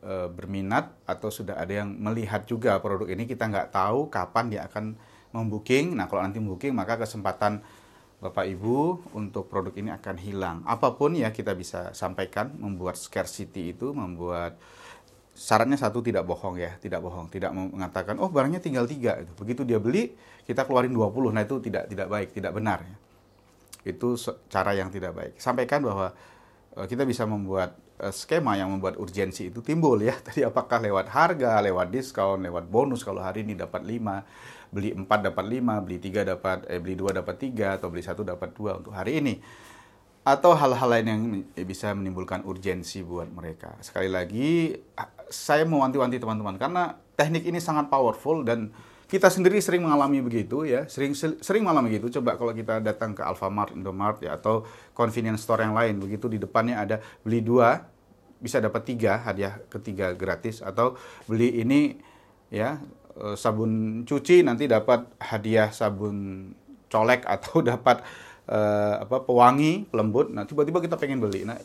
uh, 0.07 0.31
berminat 0.31 0.95
atau 1.03 1.27
sudah 1.27 1.60
ada 1.60 1.83
yang 1.83 1.91
melihat 2.00 2.48
juga 2.48 2.79
produk 2.79 3.12
ini 3.12 3.27
kita 3.27 3.51
nggak 3.51 3.75
tahu 3.75 4.07
kapan 4.07 4.48
dia 4.48 4.62
akan 4.71 4.95
membooking. 5.36 6.00
Nah 6.00 6.07
kalau 6.07 6.24
nanti 6.24 6.39
membooking 6.39 6.71
maka 6.71 6.95
kesempatan 6.95 7.60
Bapak 8.21 8.45
Ibu 8.45 9.09
untuk 9.17 9.49
produk 9.49 9.73
ini 9.73 9.89
akan 9.89 10.15
hilang. 10.21 10.57
Apa 10.69 10.93
pun 10.93 11.17
ya 11.17 11.33
kita 11.33 11.57
bisa 11.57 11.89
sampaikan 11.97 12.53
membuat 12.53 12.93
scarcity 12.93 13.73
itu 13.73 13.97
membuat 13.97 14.61
syaratnya 15.33 15.73
satu 15.73 16.05
tidak 16.05 16.29
bohong 16.29 16.61
ya 16.61 16.77
tidak 16.77 17.01
bohong. 17.01 17.33
Tidak 17.33 17.49
mengatakan 17.49 18.21
oh 18.21 18.29
barangnya 18.29 18.61
tinggal 18.61 18.85
tiga 18.85 19.17
itu 19.17 19.33
begitu 19.33 19.65
dia 19.65 19.81
beli 19.81 20.13
kita 20.45 20.69
keluarin 20.69 20.93
20 20.93 21.33
nah 21.33 21.41
itu 21.41 21.57
tidak 21.65 21.89
tidak 21.89 22.07
baik 22.13 22.29
tidak 22.29 22.53
benar 22.53 22.85
ya. 22.85 22.95
Itu 23.89 24.13
cara 24.47 24.77
yang 24.77 24.93
tidak 24.93 25.17
baik. 25.17 25.41
Sampaikan 25.41 25.81
bahwa 25.81 26.13
Eh, 26.71 26.87
kita 26.87 27.03
bisa 27.03 27.27
membuat 27.27 27.75
uh, 27.99 28.15
skema 28.15 28.55
yang 28.55 28.71
membuat 28.71 28.95
urgensi 28.95 29.51
itu 29.51 29.59
timbul 29.59 29.99
ya. 29.99 30.15
Tadi 30.27 30.47
apakah 30.47 30.79
lewat 30.79 31.11
harga, 31.11 31.59
lewat 31.59 31.91
diskon, 31.91 32.47
lewat 32.47 32.71
bonus 32.71 33.03
kalau 33.03 33.19
hari 33.19 33.43
ini 33.43 33.59
dapat 33.59 33.83
5, 33.83 33.99
beli 34.71 34.95
4 34.95 35.05
dapat 35.05 35.45
5, 35.45 35.85
beli 35.85 35.97
3 35.99 36.31
dapat 36.35 36.57
eh 36.71 36.79
beli 36.79 36.95
2 36.95 37.19
dapat 37.19 37.35
3 37.37 37.77
atau 37.77 37.87
beli 37.91 38.03
1 38.03 38.15
dapat 38.23 38.49
2 38.55 38.79
untuk 38.81 38.95
hari 38.95 39.19
ini. 39.19 39.37
Atau 40.21 40.53
hal-hal 40.53 40.89
lain 40.89 41.07
yang 41.07 41.21
bisa 41.65 41.91
menimbulkan 41.97 42.45
urgensi 42.45 43.01
buat 43.01 43.27
mereka. 43.27 43.73
Sekali 43.81 44.05
lagi 44.05 44.77
saya 45.33 45.65
mewanti-wanti 45.65 46.21
teman-teman 46.21 46.55
karena 46.61 46.93
teknik 47.17 47.45
ini 47.49 47.57
sangat 47.57 47.89
powerful 47.89 48.45
dan 48.45 48.69
kita 49.11 49.27
sendiri 49.27 49.59
sering 49.59 49.83
mengalami 49.83 50.23
begitu 50.23 50.63
ya, 50.63 50.87
sering 50.87 51.11
sering 51.17 51.67
mengalami 51.67 51.91
begitu. 51.91 52.21
Coba 52.21 52.39
kalau 52.39 52.55
kita 52.55 52.79
datang 52.79 53.11
ke 53.11 53.19
Alfamart, 53.19 53.75
Indomart 53.75 54.23
ya 54.23 54.39
atau 54.39 54.63
convenience 54.95 55.43
store 55.43 55.67
yang 55.67 55.75
lain, 55.75 55.99
begitu 55.99 56.31
di 56.31 56.39
depannya 56.39 56.79
ada 56.79 56.95
beli 57.19 57.43
dua 57.43 57.91
bisa 58.41 58.57
dapat 58.57 58.81
tiga 58.87 59.21
hadiah 59.21 59.61
ketiga 59.69 60.17
gratis 60.17 60.65
atau 60.65 60.97
beli 61.29 61.61
ini 61.61 62.01
ya 62.49 62.77
eh, 62.77 62.77
sabun 63.35 64.03
cuci 64.07 64.43
nanti 64.45 64.65
dapat 64.71 65.03
hadiah 65.19 65.69
sabun 65.71 66.51
colek 66.91 67.23
atau 67.23 67.63
dapat 67.71 68.03
uh, 68.51 69.07
apa 69.07 69.23
pewangi, 69.23 69.87
pelembut. 69.87 70.27
Nah, 70.29 70.43
tiba-tiba 70.43 70.83
kita 70.83 70.99
pengen 70.99 71.23
beli. 71.23 71.47
Nah, 71.47 71.55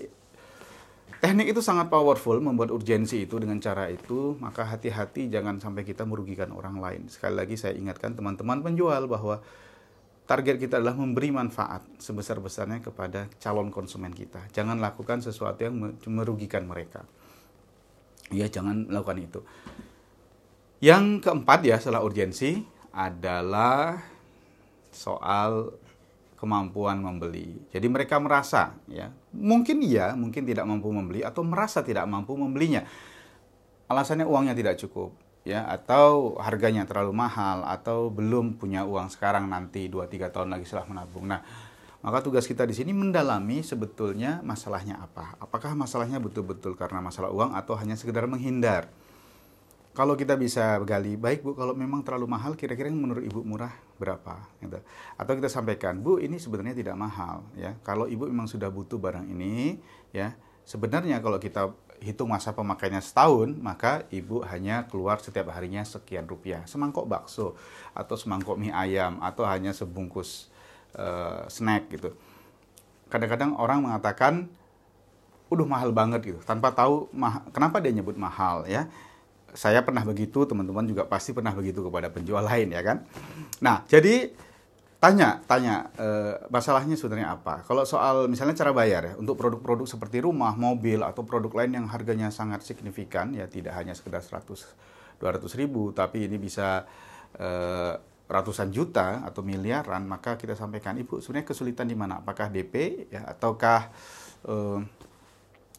teknik 1.19 1.51
itu 1.51 1.59
sangat 1.59 1.91
powerful 1.91 2.39
membuat 2.39 2.71
urgensi 2.71 3.27
itu 3.27 3.37
dengan 3.43 3.59
cara 3.59 3.91
itu, 3.91 4.39
maka 4.39 4.63
hati-hati 4.63 5.27
jangan 5.27 5.59
sampai 5.59 5.83
kita 5.83 6.07
merugikan 6.07 6.55
orang 6.55 6.79
lain. 6.79 7.11
Sekali 7.11 7.35
lagi 7.35 7.59
saya 7.59 7.75
ingatkan 7.75 8.15
teman-teman 8.15 8.63
penjual 8.63 9.11
bahwa 9.11 9.43
target 10.27 10.59
kita 10.59 10.83
adalah 10.83 10.99
memberi 10.99 11.31
manfaat 11.31 11.87
sebesar-besarnya 12.03 12.83
kepada 12.83 13.31
calon 13.43 13.71
konsumen 13.71 14.15
kita. 14.15 14.43
Jangan 14.55 14.79
lakukan 14.79 15.23
sesuatu 15.23 15.67
yang 15.67 15.99
merugikan 16.07 16.67
mereka. 16.67 17.07
Ya, 18.35 18.51
jangan 18.51 18.91
melakukan 18.91 19.23
itu. 19.23 19.41
Yang 20.81 21.25
keempat 21.25 21.65
ya 21.65 21.77
setelah 21.81 22.05
urgensi 22.05 22.61
adalah 22.93 23.97
soal 24.93 25.73
kemampuan 26.37 27.01
membeli. 27.01 27.57
Jadi 27.73 27.89
mereka 27.89 28.21
merasa 28.21 28.77
ya, 28.89 29.09
mungkin 29.33 29.81
iya, 29.81 30.13
mungkin 30.13 30.45
tidak 30.45 30.69
mampu 30.69 30.93
membeli 30.93 31.25
atau 31.25 31.41
merasa 31.41 31.81
tidak 31.81 32.05
mampu 32.05 32.37
membelinya. 32.37 32.85
Alasannya 33.89 34.29
uangnya 34.29 34.53
tidak 34.53 34.77
cukup 34.83 35.17
ya 35.47 35.63
atau 35.71 36.35
harganya 36.43 36.83
terlalu 36.83 37.15
mahal 37.15 37.63
atau 37.63 38.11
belum 38.11 38.59
punya 38.59 38.83
uang 38.83 39.15
sekarang 39.15 39.47
nanti 39.47 39.87
2 39.87 40.11
3 40.11 40.35
tahun 40.35 40.51
lagi 40.51 40.67
setelah 40.67 40.91
menabung. 40.91 41.31
Nah, 41.31 41.41
maka 42.03 42.19
tugas 42.21 42.45
kita 42.45 42.67
di 42.67 42.75
sini 42.75 42.91
mendalami 42.91 43.63
sebetulnya 43.63 44.43
masalahnya 44.43 44.99
apa. 45.01 45.39
Apakah 45.39 45.73
masalahnya 45.79 46.19
betul-betul 46.19 46.75
karena 46.75 46.99
masalah 46.99 47.31
uang 47.31 47.55
atau 47.55 47.79
hanya 47.79 47.95
sekedar 47.95 48.27
menghindar? 48.27 48.91
Kalau 49.97 50.13
kita 50.13 50.37
bisa 50.37 50.77
gali, 50.85 51.17
baik 51.17 51.41
Bu, 51.41 51.57
kalau 51.57 51.73
memang 51.73 52.05
terlalu 52.05 52.29
mahal, 52.29 52.53
kira-kira 52.53 52.93
menurut 52.93 53.25
Ibu 53.25 53.41
murah 53.41 53.73
berapa? 53.97 54.45
Gitu. 54.61 54.77
Atau 55.17 55.33
kita 55.41 55.49
sampaikan, 55.49 55.97
Bu, 56.05 56.21
ini 56.21 56.37
sebenarnya 56.37 56.77
tidak 56.77 57.01
mahal, 57.01 57.49
ya. 57.57 57.73
Kalau 57.81 58.05
Ibu 58.05 58.29
memang 58.29 58.45
sudah 58.45 58.69
butuh 58.69 59.01
barang 59.01 59.25
ini, 59.25 59.81
ya, 60.13 60.37
sebenarnya 60.69 61.25
kalau 61.25 61.41
kita 61.41 61.73
hitung 62.05 62.29
masa 62.29 62.53
pemakaiannya 62.53 63.01
setahun, 63.01 63.57
maka 63.57 64.05
Ibu 64.13 64.45
hanya 64.45 64.85
keluar 64.85 65.17
setiap 65.17 65.49
harinya 65.49 65.81
sekian 65.81 66.29
rupiah. 66.29 66.69
Semangkok 66.69 67.09
bakso, 67.09 67.57
atau 67.97 68.21
semangkok 68.21 68.61
mie 68.61 68.77
ayam, 68.77 69.17
atau 69.25 69.49
hanya 69.49 69.73
sebungkus 69.73 70.53
uh, 70.93 71.49
snack 71.49 71.89
gitu. 71.89 72.13
Kadang-kadang 73.09 73.57
orang 73.57 73.81
mengatakan, 73.81 74.45
udah 75.49 75.65
mahal 75.65 75.89
banget 75.89 76.37
gitu, 76.37 76.41
tanpa 76.45 76.69
tahu 76.69 77.09
kenapa 77.57 77.81
dia 77.81 77.97
nyebut 77.97 78.21
mahal, 78.21 78.69
ya 78.69 78.93
saya 79.57 79.81
pernah 79.81 80.05
begitu, 80.05 80.45
teman-teman 80.45 80.85
juga 80.85 81.09
pasti 81.09 81.33
pernah 81.33 81.57
begitu 81.57 81.81
kepada 81.81 82.13
penjual 82.13 82.45
lain 82.45 82.69
ya 82.77 82.85
kan. 82.85 83.09
Nah, 83.65 83.89
jadi 83.89 84.29
tanya, 85.01 85.41
tanya 85.49 85.89
e, 85.97 86.07
masalahnya 86.53 86.93
sebenarnya 86.93 87.33
apa? 87.41 87.65
Kalau 87.65 87.89
soal 87.89 88.29
misalnya 88.29 88.53
cara 88.53 88.77
bayar 88.77 89.03
ya, 89.03 89.15
untuk 89.17 89.41
produk-produk 89.41 89.89
seperti 89.89 90.21
rumah, 90.21 90.53
mobil 90.53 91.01
atau 91.01 91.25
produk 91.25 91.49
lain 91.57 91.73
yang 91.73 91.87
harganya 91.89 92.29
sangat 92.29 92.69
signifikan 92.69 93.33
ya 93.33 93.49
tidak 93.49 93.73
hanya 93.81 93.97
sekedar 93.97 94.21
100 94.21 94.45
200 95.17 95.49
ribu, 95.57 95.97
tapi 95.97 96.29
ini 96.29 96.37
bisa 96.37 96.85
e, 97.33 97.49
ratusan 98.29 98.69
juta 98.69 99.25
atau 99.25 99.41
miliaran, 99.41 100.05
maka 100.05 100.37
kita 100.37 100.53
sampaikan 100.53 101.01
ibu 101.01 101.25
sebenarnya 101.25 101.49
kesulitan 101.49 101.89
di 101.89 101.97
mana? 101.97 102.21
Apakah 102.21 102.53
DP 102.53 103.09
ya 103.09 103.25
ataukah 103.25 103.89
e, 104.45 104.55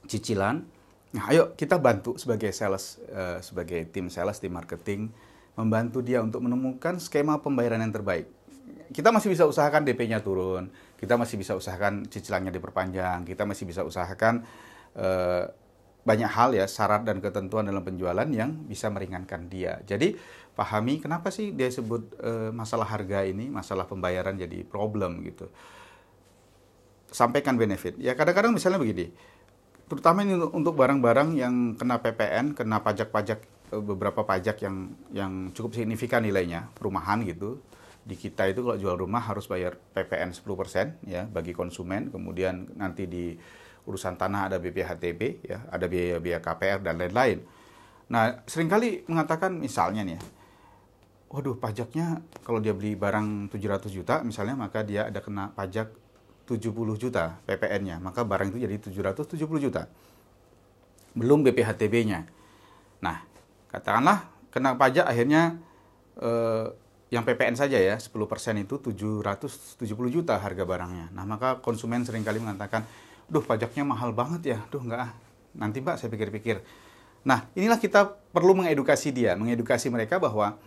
cicilan? 0.10 0.77
Nah, 1.16 1.24
ayo 1.32 1.56
kita 1.56 1.80
bantu 1.80 2.20
sebagai 2.20 2.52
sales, 2.52 3.00
uh, 3.08 3.40
sebagai 3.40 3.88
tim 3.88 4.12
sales, 4.12 4.44
tim 4.44 4.52
marketing, 4.52 5.08
membantu 5.56 6.04
dia 6.04 6.20
untuk 6.20 6.44
menemukan 6.44 7.00
skema 7.00 7.40
pembayaran 7.40 7.80
yang 7.80 7.96
terbaik. 7.96 8.28
Kita 8.92 9.12
masih 9.16 9.32
bisa 9.32 9.48
usahakan 9.48 9.88
DP-nya 9.88 10.20
turun, 10.20 10.68
kita 11.00 11.16
masih 11.16 11.40
bisa 11.40 11.56
usahakan 11.56 12.08
cicilannya 12.08 12.52
diperpanjang, 12.52 13.24
kita 13.24 13.48
masih 13.48 13.64
bisa 13.68 13.88
usahakan 13.88 14.44
uh, 15.00 15.48
banyak 16.08 16.32
hal 16.32 16.56
ya 16.56 16.64
syarat 16.68 17.04
dan 17.04 17.20
ketentuan 17.20 17.68
dalam 17.68 17.84
penjualan 17.84 18.28
yang 18.32 18.68
bisa 18.68 18.88
meringankan 18.88 19.52
dia. 19.52 19.80
Jadi 19.84 20.16
pahami 20.56 21.04
kenapa 21.04 21.32
sih 21.32 21.52
dia 21.52 21.68
sebut 21.68 22.16
uh, 22.20 22.52
masalah 22.52 22.88
harga 22.88 23.28
ini, 23.28 23.48
masalah 23.52 23.88
pembayaran 23.88 24.36
jadi 24.40 24.64
problem 24.64 25.24
gitu. 25.24 25.52
Sampaikan 27.12 27.56
benefit. 27.56 27.96
Ya 28.00 28.16
kadang-kadang 28.16 28.56
misalnya 28.56 28.80
begini 28.80 29.12
terutama 29.88 30.24
ini 30.24 30.36
untuk 30.36 30.76
barang-barang 30.76 31.36
yang 31.36 31.76
kena 31.80 32.00
PPN, 32.04 32.54
kena 32.54 32.84
pajak-pajak 32.84 33.40
eh, 33.74 33.84
beberapa 33.84 34.24
pajak 34.24 34.64
yang 34.64 34.96
yang 35.12 35.32
cukup 35.52 35.76
signifikan 35.76 36.24
nilainya, 36.24 36.72
perumahan 36.76 37.24
gitu. 37.24 37.60
Di 38.08 38.16
kita 38.16 38.48
itu 38.48 38.64
kalau 38.64 38.80
jual 38.80 38.96
rumah 38.96 39.20
harus 39.20 39.52
bayar 39.52 39.76
PPN 39.76 40.32
10% 40.32 41.04
ya 41.04 41.28
bagi 41.28 41.52
konsumen, 41.52 42.08
kemudian 42.08 42.72
nanti 42.80 43.04
di 43.04 43.36
urusan 43.88 44.16
tanah 44.16 44.52
ada 44.52 44.58
BPHTB 44.60 45.22
ya, 45.44 45.68
ada 45.68 45.88
biaya-biaya 45.88 46.40
KPR 46.40 46.80
dan 46.84 46.96
lain-lain. 47.00 47.44
Nah, 48.08 48.44
sering 48.48 48.72
kali 48.72 49.04
mengatakan 49.12 49.60
misalnya 49.60 50.08
nih 50.08 50.16
ya, 50.16 50.22
waduh 51.28 51.60
pajaknya 51.60 52.24
kalau 52.48 52.64
dia 52.64 52.72
beli 52.72 52.96
barang 52.96 53.52
700 53.52 53.92
juta 53.92 54.24
misalnya 54.24 54.56
maka 54.56 54.84
dia 54.88 55.12
ada 55.12 55.20
kena 55.20 55.52
pajak 55.52 55.92
70 56.48 56.72
juta 56.96 57.36
PPN-nya, 57.44 58.00
maka 58.00 58.24
barang 58.24 58.56
itu 58.56 58.64
jadi 58.64 58.80
770 58.80 59.36
juta. 59.60 59.92
Belum 61.12 61.44
BPHTB-nya. 61.44 62.24
Nah, 63.04 63.28
katakanlah 63.68 64.32
kena 64.48 64.80
pajak 64.80 65.04
akhirnya 65.04 65.60
eh, 66.18 66.72
yang 67.12 67.24
PPN 67.24 67.56
saja 67.56 67.76
ya, 67.80 67.96
10% 68.00 68.08
itu 68.64 68.76
770 68.80 69.84
juta 70.12 70.36
harga 70.40 70.64
barangnya. 70.64 71.12
Nah, 71.12 71.24
maka 71.24 71.60
konsumen 71.60 72.04
sering 72.04 72.24
kali 72.24 72.40
mengatakan, 72.40 72.84
"Duh, 73.28 73.44
pajaknya 73.44 73.84
mahal 73.88 74.12
banget 74.12 74.56
ya. 74.56 74.60
Duh, 74.72 74.84
enggak 74.84 75.02
ah. 75.08 75.12
Nanti 75.56 75.80
Mbak 75.80 75.96
saya 76.00 76.10
pikir-pikir." 76.12 76.64
Nah, 77.28 77.48
inilah 77.56 77.80
kita 77.80 78.12
perlu 78.32 78.56
mengedukasi 78.56 79.12
dia, 79.12 79.36
mengedukasi 79.36 79.92
mereka 79.92 80.20
bahwa 80.20 80.60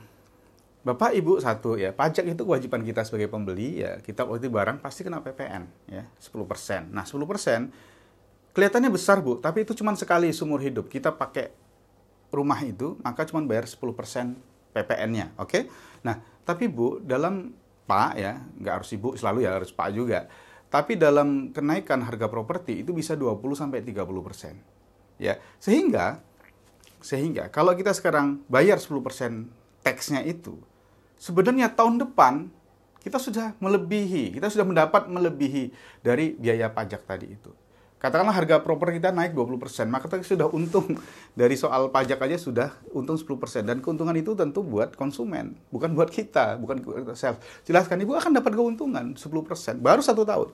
Bapak 0.80 1.12
Ibu 1.12 1.36
satu 1.44 1.76
ya, 1.76 1.92
pajak 1.92 2.24
itu 2.24 2.40
kewajiban 2.40 2.80
kita 2.80 3.04
sebagai 3.04 3.28
pembeli 3.28 3.84
ya, 3.84 4.00
kita 4.00 4.24
waktu 4.24 4.48
barang 4.48 4.80
pasti 4.80 5.04
kena 5.04 5.20
PPN 5.20 5.68
ya, 5.92 6.08
10%. 6.16 6.88
Nah, 6.88 7.04
10% 7.04 7.68
kelihatannya 8.56 8.88
besar 8.88 9.20
Bu, 9.20 9.36
tapi 9.36 9.68
itu 9.68 9.76
cuma 9.76 9.92
sekali 9.92 10.32
seumur 10.32 10.64
hidup. 10.64 10.88
Kita 10.88 11.12
pakai 11.12 11.52
rumah 12.32 12.56
itu, 12.64 12.96
maka 13.04 13.28
cuma 13.28 13.44
bayar 13.44 13.68
10% 13.68 14.40
PPN-nya, 14.72 15.36
oke? 15.36 15.52
Okay? 15.52 15.62
Nah, 16.00 16.16
tapi 16.48 16.64
Bu, 16.72 16.96
dalam 17.04 17.52
Pak 17.84 18.10
ya, 18.16 18.40
nggak 18.40 18.74
harus 18.80 18.90
Ibu 18.96 19.20
selalu 19.20 19.44
ya, 19.44 19.60
harus 19.60 19.76
Pak 19.76 19.88
juga. 19.92 20.32
Tapi 20.72 20.96
dalam 20.96 21.52
kenaikan 21.52 22.00
harga 22.08 22.30
properti 22.32 22.80
itu 22.80 22.96
bisa 22.96 23.18
20 23.20 23.36
sampai 23.52 23.84
30%. 23.84 25.20
Ya, 25.20 25.36
sehingga 25.60 26.24
sehingga 27.04 27.52
kalau 27.52 27.76
kita 27.76 27.92
sekarang 27.92 28.40
bayar 28.48 28.80
10% 28.80 29.60
teksnya 29.84 30.24
itu 30.24 30.56
sebenarnya 31.20 31.68
tahun 31.76 32.00
depan 32.00 32.48
kita 33.04 33.20
sudah 33.20 33.52
melebihi, 33.61 34.40
kita 34.40 34.48
sudah 34.48 34.64
mendapat 34.64 35.09
melebihi 35.09 35.72
dari 36.00 36.33
biaya 36.37 36.72
pajak 36.72 37.04
tadi 37.04 37.37
itu. 37.37 37.52
Katakanlah 38.00 38.33
harga 38.33 38.64
properti 38.64 38.96
kita 38.96 39.12
naik 39.12 39.37
20%, 39.37 39.85
maka 39.92 40.09
kita 40.09 40.24
sudah 40.24 40.48
untung 40.48 40.96
dari 41.40 41.52
soal 41.52 41.92
pajak 41.92 42.16
aja 42.16 42.40
sudah 42.40 42.68
untung 42.96 43.20
10%. 43.20 43.68
Dan 43.68 43.85
keuntungan 43.85 44.16
itu 44.16 44.33
tentu 44.33 44.64
buat 44.64 44.96
konsumen, 44.96 45.52
bukan 45.68 45.92
buat 45.92 46.09
kita, 46.09 46.56
bukan 46.56 46.80
buat 46.80 47.12
self. 47.12 47.44
Jelaskan, 47.68 48.00
Ibu 48.00 48.16
akan 48.16 48.40
dapat 48.40 48.56
keuntungan 48.56 49.12
10%, 49.12 49.85
baru 49.85 50.00
satu 50.00 50.24
tahun. 50.24 50.48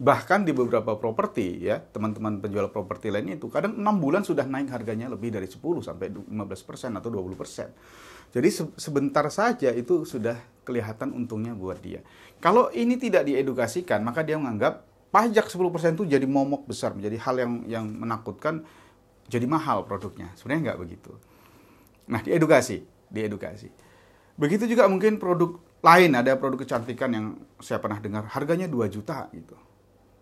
Bahkan 0.00 0.48
di 0.48 0.56
beberapa 0.56 0.96
properti 0.96 1.68
ya, 1.68 1.76
teman-teman 1.76 2.40
penjual 2.40 2.72
properti 2.72 3.12
lainnya 3.12 3.36
itu 3.36 3.52
kadang 3.52 3.76
6 3.76 3.84
bulan 4.00 4.24
sudah 4.24 4.48
naik 4.48 4.72
harganya 4.72 5.12
lebih 5.12 5.36
dari 5.36 5.44
10 5.44 5.60
sampai 5.84 6.08
15% 6.08 6.96
atau 6.96 7.12
20%. 7.12 8.19
Jadi 8.30 8.48
sebentar 8.78 9.26
saja 9.30 9.74
itu 9.74 10.06
sudah 10.06 10.38
kelihatan 10.62 11.10
untungnya 11.10 11.50
buat 11.50 11.82
dia. 11.82 12.06
Kalau 12.38 12.70
ini 12.70 12.94
tidak 12.94 13.26
diedukasikan, 13.26 14.00
maka 14.06 14.22
dia 14.22 14.38
menganggap 14.38 14.86
pajak 15.10 15.50
10% 15.50 15.98
itu 15.98 16.04
jadi 16.06 16.26
momok 16.30 16.70
besar, 16.70 16.94
menjadi 16.94 17.18
hal 17.26 17.34
yang 17.42 17.52
yang 17.66 17.84
menakutkan, 17.90 18.62
jadi 19.26 19.46
mahal 19.50 19.82
produknya. 19.82 20.30
Sebenarnya 20.38 20.72
nggak 20.72 20.80
begitu. 20.80 21.12
Nah, 22.06 22.22
diedukasi, 22.22 22.86
diedukasi. 23.10 23.68
Begitu 24.38 24.70
juga 24.70 24.86
mungkin 24.86 25.18
produk 25.18 25.58
lain, 25.82 26.14
ada 26.14 26.38
produk 26.38 26.62
kecantikan 26.62 27.10
yang 27.10 27.26
saya 27.58 27.82
pernah 27.82 27.98
dengar, 27.98 28.30
harganya 28.30 28.70
2 28.70 28.86
juta 28.86 29.26
gitu. 29.34 29.58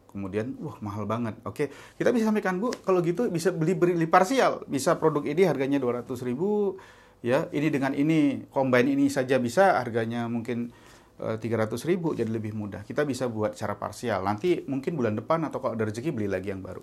Kemudian, 0.08 0.56
wah 0.64 0.80
mahal 0.80 1.04
banget. 1.04 1.36
Oke, 1.44 1.68
kita 2.00 2.08
bisa 2.08 2.32
sampaikan, 2.32 2.56
Bu, 2.56 2.72
kalau 2.82 3.04
gitu 3.04 3.28
bisa 3.28 3.52
beli 3.52 3.76
beli 3.76 4.08
parsial. 4.08 4.64
Bisa 4.64 4.96
produk 4.96 5.20
ini 5.28 5.44
harganya 5.44 5.76
200 5.76 6.08
ribu, 6.24 6.80
ya 7.24 7.50
ini 7.50 7.68
dengan 7.68 7.92
ini 7.94 8.46
combine 8.50 8.94
ini 8.94 9.10
saja 9.10 9.42
bisa 9.42 9.78
harganya 9.78 10.30
mungkin 10.30 10.70
eh, 11.18 11.36
tiga 11.42 11.58
ratus 11.64 11.84
ribu 11.84 12.14
jadi 12.14 12.30
lebih 12.30 12.54
mudah. 12.54 12.86
Kita 12.86 13.02
bisa 13.02 13.26
buat 13.26 13.54
secara 13.58 13.74
parsial. 13.78 14.22
Nanti 14.22 14.62
mungkin 14.66 14.94
bulan 14.94 15.18
depan 15.18 15.42
atau 15.46 15.58
kalau 15.58 15.74
ada 15.74 15.88
rezeki 15.88 16.14
beli 16.14 16.28
lagi 16.30 16.54
yang 16.54 16.62
baru. 16.62 16.82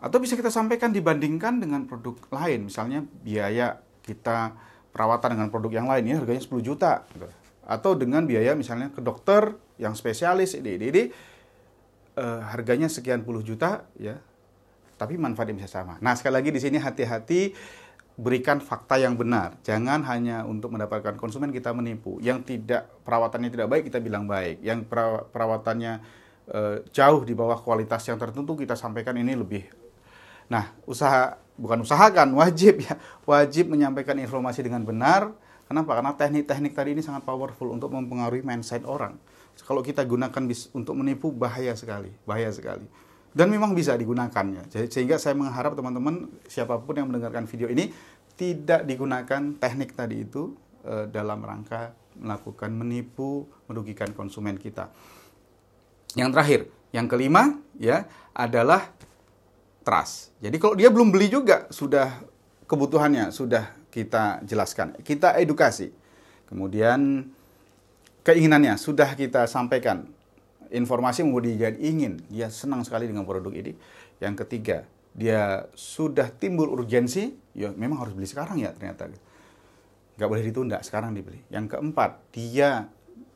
Atau 0.00 0.16
bisa 0.16 0.32
kita 0.32 0.48
sampaikan 0.48 0.90
dibandingkan 0.96 1.60
dengan 1.60 1.84
produk 1.84 2.16
lain. 2.32 2.72
Misalnya 2.72 3.04
biaya 3.04 3.84
kita 4.00 4.56
perawatan 4.90 5.38
dengan 5.38 5.48
produk 5.52 5.70
yang 5.76 5.86
lain 5.86 6.02
ini 6.08 6.16
harganya 6.16 6.42
10 6.42 6.64
juta. 6.64 7.04
Atau 7.68 7.94
dengan 7.94 8.24
biaya 8.24 8.56
misalnya 8.58 8.90
ke 8.90 8.98
dokter 9.04 9.54
yang 9.78 9.94
spesialis 9.94 10.58
ini 10.58 10.80
ini, 10.80 10.86
ini 10.90 11.02
uh, 12.18 12.40
harganya 12.50 12.90
sekian 12.90 13.22
puluh 13.22 13.40
juta 13.40 13.86
ya. 13.96 14.18
Tapi 14.98 15.16
manfaatnya 15.16 15.64
bisa 15.64 15.80
sama. 15.80 15.96
Nah, 16.04 16.12
sekali 16.12 16.34
lagi 16.36 16.50
di 16.52 16.60
sini 16.60 16.76
hati-hati 16.76 17.56
berikan 18.20 18.60
fakta 18.60 19.00
yang 19.00 19.16
benar. 19.16 19.56
Jangan 19.64 20.04
hanya 20.04 20.44
untuk 20.44 20.76
mendapatkan 20.76 21.16
konsumen 21.16 21.48
kita 21.48 21.72
menipu. 21.72 22.20
Yang 22.20 22.52
tidak 22.54 22.92
perawatannya 23.02 23.48
tidak 23.48 23.68
baik 23.72 23.88
kita 23.88 23.98
bilang 23.98 24.28
baik. 24.28 24.60
Yang 24.60 24.84
perawatannya 25.32 26.04
uh, 26.52 26.84
jauh 26.92 27.24
di 27.24 27.32
bawah 27.32 27.56
kualitas 27.56 28.04
yang 28.04 28.20
tertentu 28.20 28.52
kita 28.60 28.76
sampaikan 28.76 29.16
ini 29.16 29.32
lebih. 29.32 29.64
Nah, 30.52 30.68
usaha 30.84 31.40
bukan 31.56 31.80
usahakan, 31.80 32.36
wajib 32.36 32.84
ya. 32.84 33.00
Wajib 33.24 33.72
menyampaikan 33.72 34.20
informasi 34.20 34.60
dengan 34.60 34.84
benar. 34.84 35.32
Kenapa? 35.64 35.96
Karena 35.96 36.12
teknik-teknik 36.12 36.72
tadi 36.76 36.92
ini 36.98 37.02
sangat 37.02 37.24
powerful 37.24 37.72
untuk 37.72 37.94
mempengaruhi 37.94 38.44
mindset 38.44 38.84
orang. 38.84 39.16
Kalau 39.64 39.80
kita 39.80 40.04
gunakan 40.04 40.42
untuk 40.76 40.94
menipu 40.96 41.30
bahaya 41.32 41.72
sekali, 41.76 42.10
bahaya 42.24 42.50
sekali 42.52 42.84
dan 43.30 43.46
memang 43.46 43.74
bisa 43.74 43.94
digunakannya. 43.94 44.70
Sehingga 44.90 45.16
saya 45.16 45.38
mengharap 45.38 45.78
teman-teman 45.78 46.26
siapa 46.50 46.78
pun 46.82 46.98
yang 46.98 47.06
mendengarkan 47.06 47.46
video 47.46 47.70
ini 47.70 47.94
tidak 48.34 48.88
digunakan 48.88 49.54
teknik 49.60 49.94
tadi 49.94 50.26
itu 50.26 50.56
e, 50.82 51.06
dalam 51.12 51.38
rangka 51.44 51.94
melakukan 52.18 52.72
menipu, 52.74 53.46
merugikan 53.70 54.10
konsumen 54.16 54.58
kita. 54.58 54.90
Yang 56.18 56.30
terakhir, 56.34 56.60
yang 56.90 57.06
kelima 57.06 57.54
ya 57.78 58.08
adalah 58.34 58.90
trust. 59.86 60.34
Jadi 60.42 60.56
kalau 60.58 60.74
dia 60.74 60.90
belum 60.90 61.14
beli 61.14 61.30
juga 61.30 61.70
sudah 61.70 62.18
kebutuhannya 62.66 63.30
sudah 63.30 63.78
kita 63.90 64.42
jelaskan, 64.42 64.98
kita 65.06 65.38
edukasi. 65.38 65.94
Kemudian 66.50 67.30
keinginannya 68.26 68.74
sudah 68.74 69.14
kita 69.14 69.46
sampaikan 69.46 70.10
informasi 70.70 71.26
membuat 71.26 71.50
dia 71.50 71.70
ingin, 71.74 72.22
dia 72.30 72.48
senang 72.48 72.86
sekali 72.86 73.10
dengan 73.10 73.26
produk 73.26 73.50
ini. 73.50 73.74
Yang 74.22 74.46
ketiga, 74.46 74.86
dia 75.10 75.66
sudah 75.74 76.30
timbul 76.30 76.70
urgensi, 76.70 77.34
ya 77.52 77.74
memang 77.74 78.06
harus 78.06 78.14
beli 78.14 78.30
sekarang 78.30 78.62
ya 78.62 78.70
ternyata. 78.70 79.10
Nggak 80.14 80.28
boleh 80.30 80.44
ditunda, 80.46 80.78
sekarang 80.80 81.12
dibeli. 81.12 81.42
Yang 81.50 81.76
keempat, 81.76 82.22
dia 82.30 82.86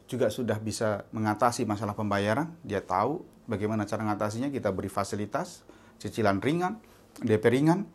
juga 0.06 0.30
sudah 0.30 0.60
bisa 0.62 1.08
mengatasi 1.10 1.66
masalah 1.66 1.96
pembayaran, 1.98 2.54
dia 2.62 2.78
tahu 2.78 3.24
bagaimana 3.50 3.88
cara 3.88 4.06
mengatasinya, 4.06 4.48
kita 4.54 4.70
beri 4.70 4.92
fasilitas, 4.92 5.66
cicilan 5.98 6.38
ringan, 6.38 6.78
DP 7.18 7.44
ringan. 7.50 7.86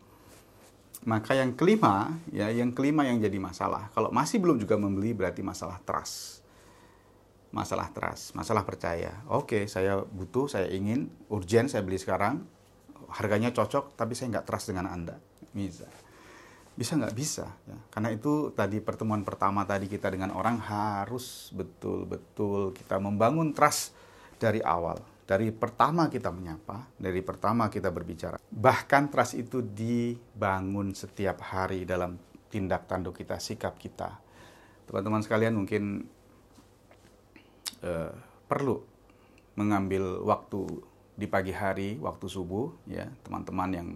Maka 1.00 1.32
yang 1.32 1.56
kelima, 1.56 2.12
ya 2.28 2.52
yang 2.52 2.76
kelima 2.76 3.08
yang 3.08 3.16
jadi 3.24 3.40
masalah. 3.40 3.88
Kalau 3.96 4.12
masih 4.12 4.36
belum 4.36 4.60
juga 4.60 4.76
membeli 4.76 5.16
berarti 5.16 5.40
masalah 5.40 5.80
trust 5.80 6.39
masalah 7.50 7.90
trust, 7.90 8.34
masalah 8.38 8.62
percaya. 8.62 9.22
Oke, 9.26 9.66
saya 9.66 9.98
butuh, 10.02 10.46
saya 10.46 10.70
ingin, 10.70 11.10
urgent, 11.30 11.70
saya 11.70 11.82
beli 11.82 11.98
sekarang, 11.98 12.46
harganya 13.10 13.50
cocok, 13.50 13.98
tapi 13.98 14.14
saya 14.14 14.38
nggak 14.38 14.46
trust 14.46 14.70
dengan 14.70 14.86
Anda. 14.86 15.18
Bisa. 15.50 15.86
Bisa 16.78 16.94
nggak 16.94 17.14
bisa. 17.14 17.50
Ya. 17.66 17.76
Karena 17.90 18.14
itu 18.14 18.54
tadi 18.54 18.78
pertemuan 18.78 19.26
pertama 19.26 19.66
tadi 19.66 19.90
kita 19.90 20.08
dengan 20.08 20.30
orang 20.32 20.62
harus 20.62 21.50
betul-betul 21.50 22.70
kita 22.72 23.02
membangun 23.02 23.50
trust 23.50 23.92
dari 24.38 24.62
awal. 24.62 25.02
Dari 25.26 25.54
pertama 25.54 26.10
kita 26.10 26.34
menyapa, 26.34 26.90
dari 26.98 27.22
pertama 27.22 27.70
kita 27.70 27.94
berbicara. 27.94 28.38
Bahkan 28.50 29.02
trust 29.14 29.38
itu 29.38 29.62
dibangun 29.62 30.90
setiap 30.90 31.38
hari 31.54 31.86
dalam 31.86 32.18
tindak 32.50 32.90
tanduk 32.90 33.14
kita, 33.14 33.38
sikap 33.38 33.78
kita. 33.78 34.18
Teman-teman 34.90 35.22
sekalian 35.22 35.54
mungkin 35.54 36.02
eh, 37.80 38.12
perlu 38.48 38.82
mengambil 39.56 40.24
waktu 40.24 40.66
di 41.20 41.28
pagi 41.28 41.52
hari, 41.52 42.00
waktu 42.00 42.26
subuh, 42.26 42.72
ya. 42.88 43.08
Teman-teman 43.26 43.70
yang 43.76 43.88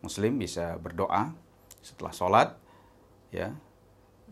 Muslim 0.00 0.40
bisa 0.40 0.80
berdoa 0.80 1.36
setelah 1.84 2.12
sholat, 2.16 2.48
ya. 3.28 3.52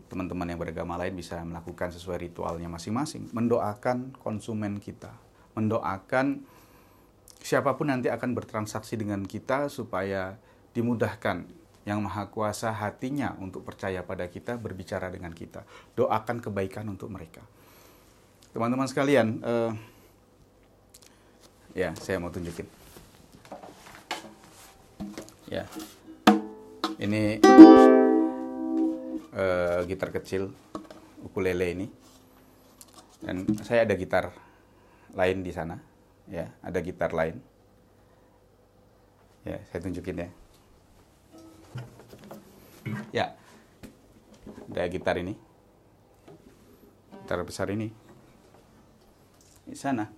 Teman-teman 0.09 0.49
yang 0.49 0.59
beragama 0.59 0.97
lain 0.97 1.15
bisa 1.15 1.39
melakukan 1.45 1.93
sesuai 1.93 2.27
ritualnya 2.27 2.67
masing-masing, 2.67 3.29
mendoakan 3.31 4.17
konsumen 4.19 4.81
kita, 4.81 5.13
mendoakan 5.53 6.43
siapa 7.39 7.77
pun 7.77 7.93
nanti 7.93 8.11
akan 8.11 8.33
bertransaksi 8.35 8.97
dengan 8.97 9.23
kita 9.23 9.69
supaya 9.69 10.35
dimudahkan. 10.73 11.61
Yang 11.81 11.97
maha 11.97 12.29
kuasa 12.29 12.69
hatinya 12.69 13.33
untuk 13.41 13.65
percaya 13.65 14.05
pada 14.05 14.29
kita, 14.29 14.53
berbicara 14.53 15.09
dengan 15.09 15.33
kita. 15.33 15.65
Doakan 15.97 16.37
kebaikan 16.37 16.85
untuk 16.85 17.09
mereka 17.09 17.41
teman-teman 18.51 18.87
sekalian, 18.87 19.39
uh, 19.47 19.71
ya 21.71 21.95
saya 21.95 22.19
mau 22.19 22.27
tunjukin. 22.27 22.67
Ya, 25.47 25.67
ini 26.99 27.39
uh, 29.35 29.83
gitar 29.87 30.11
kecil 30.11 30.51
ukulele 31.23 31.71
ini, 31.71 31.87
dan 33.23 33.47
saya 33.63 33.87
ada 33.87 33.95
gitar 33.95 34.35
lain 35.15 35.43
di 35.43 35.51
sana, 35.55 35.79
ya 36.27 36.51
ada 36.63 36.79
gitar 36.83 37.15
lain. 37.15 37.39
Ya, 39.47 39.57
saya 39.71 39.79
tunjukin 39.81 40.27
ya. 40.27 40.29
Ya, 43.15 43.25
ada 44.71 44.87
gitar 44.91 45.15
ini, 45.19 45.39
gitar 47.23 47.43
besar 47.47 47.71
ini 47.71 47.91
di 49.65 49.77
sana. 49.77 50.09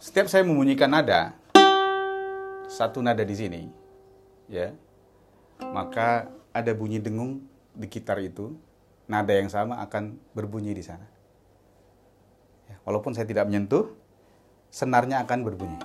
Setiap 0.00 0.32
saya 0.32 0.48
membunyikan 0.48 0.88
nada, 0.88 1.36
satu 2.72 3.04
nada 3.04 3.20
di 3.20 3.36
sini, 3.36 3.68
ya, 4.48 4.72
maka 5.60 6.32
ada 6.56 6.72
bunyi 6.72 6.96
dengung 7.04 7.44
di 7.76 7.84
gitar 7.84 8.16
itu, 8.24 8.56
nada 9.04 9.36
yang 9.36 9.52
sama 9.52 9.76
akan 9.84 10.16
berbunyi 10.32 10.72
di 10.72 10.80
sana. 10.80 11.04
Ya, 12.64 12.80
walaupun 12.88 13.12
saya 13.12 13.28
tidak 13.28 13.44
menyentuh, 13.44 13.92
senarnya 14.72 15.20
akan 15.20 15.44
berbunyi. 15.44 15.78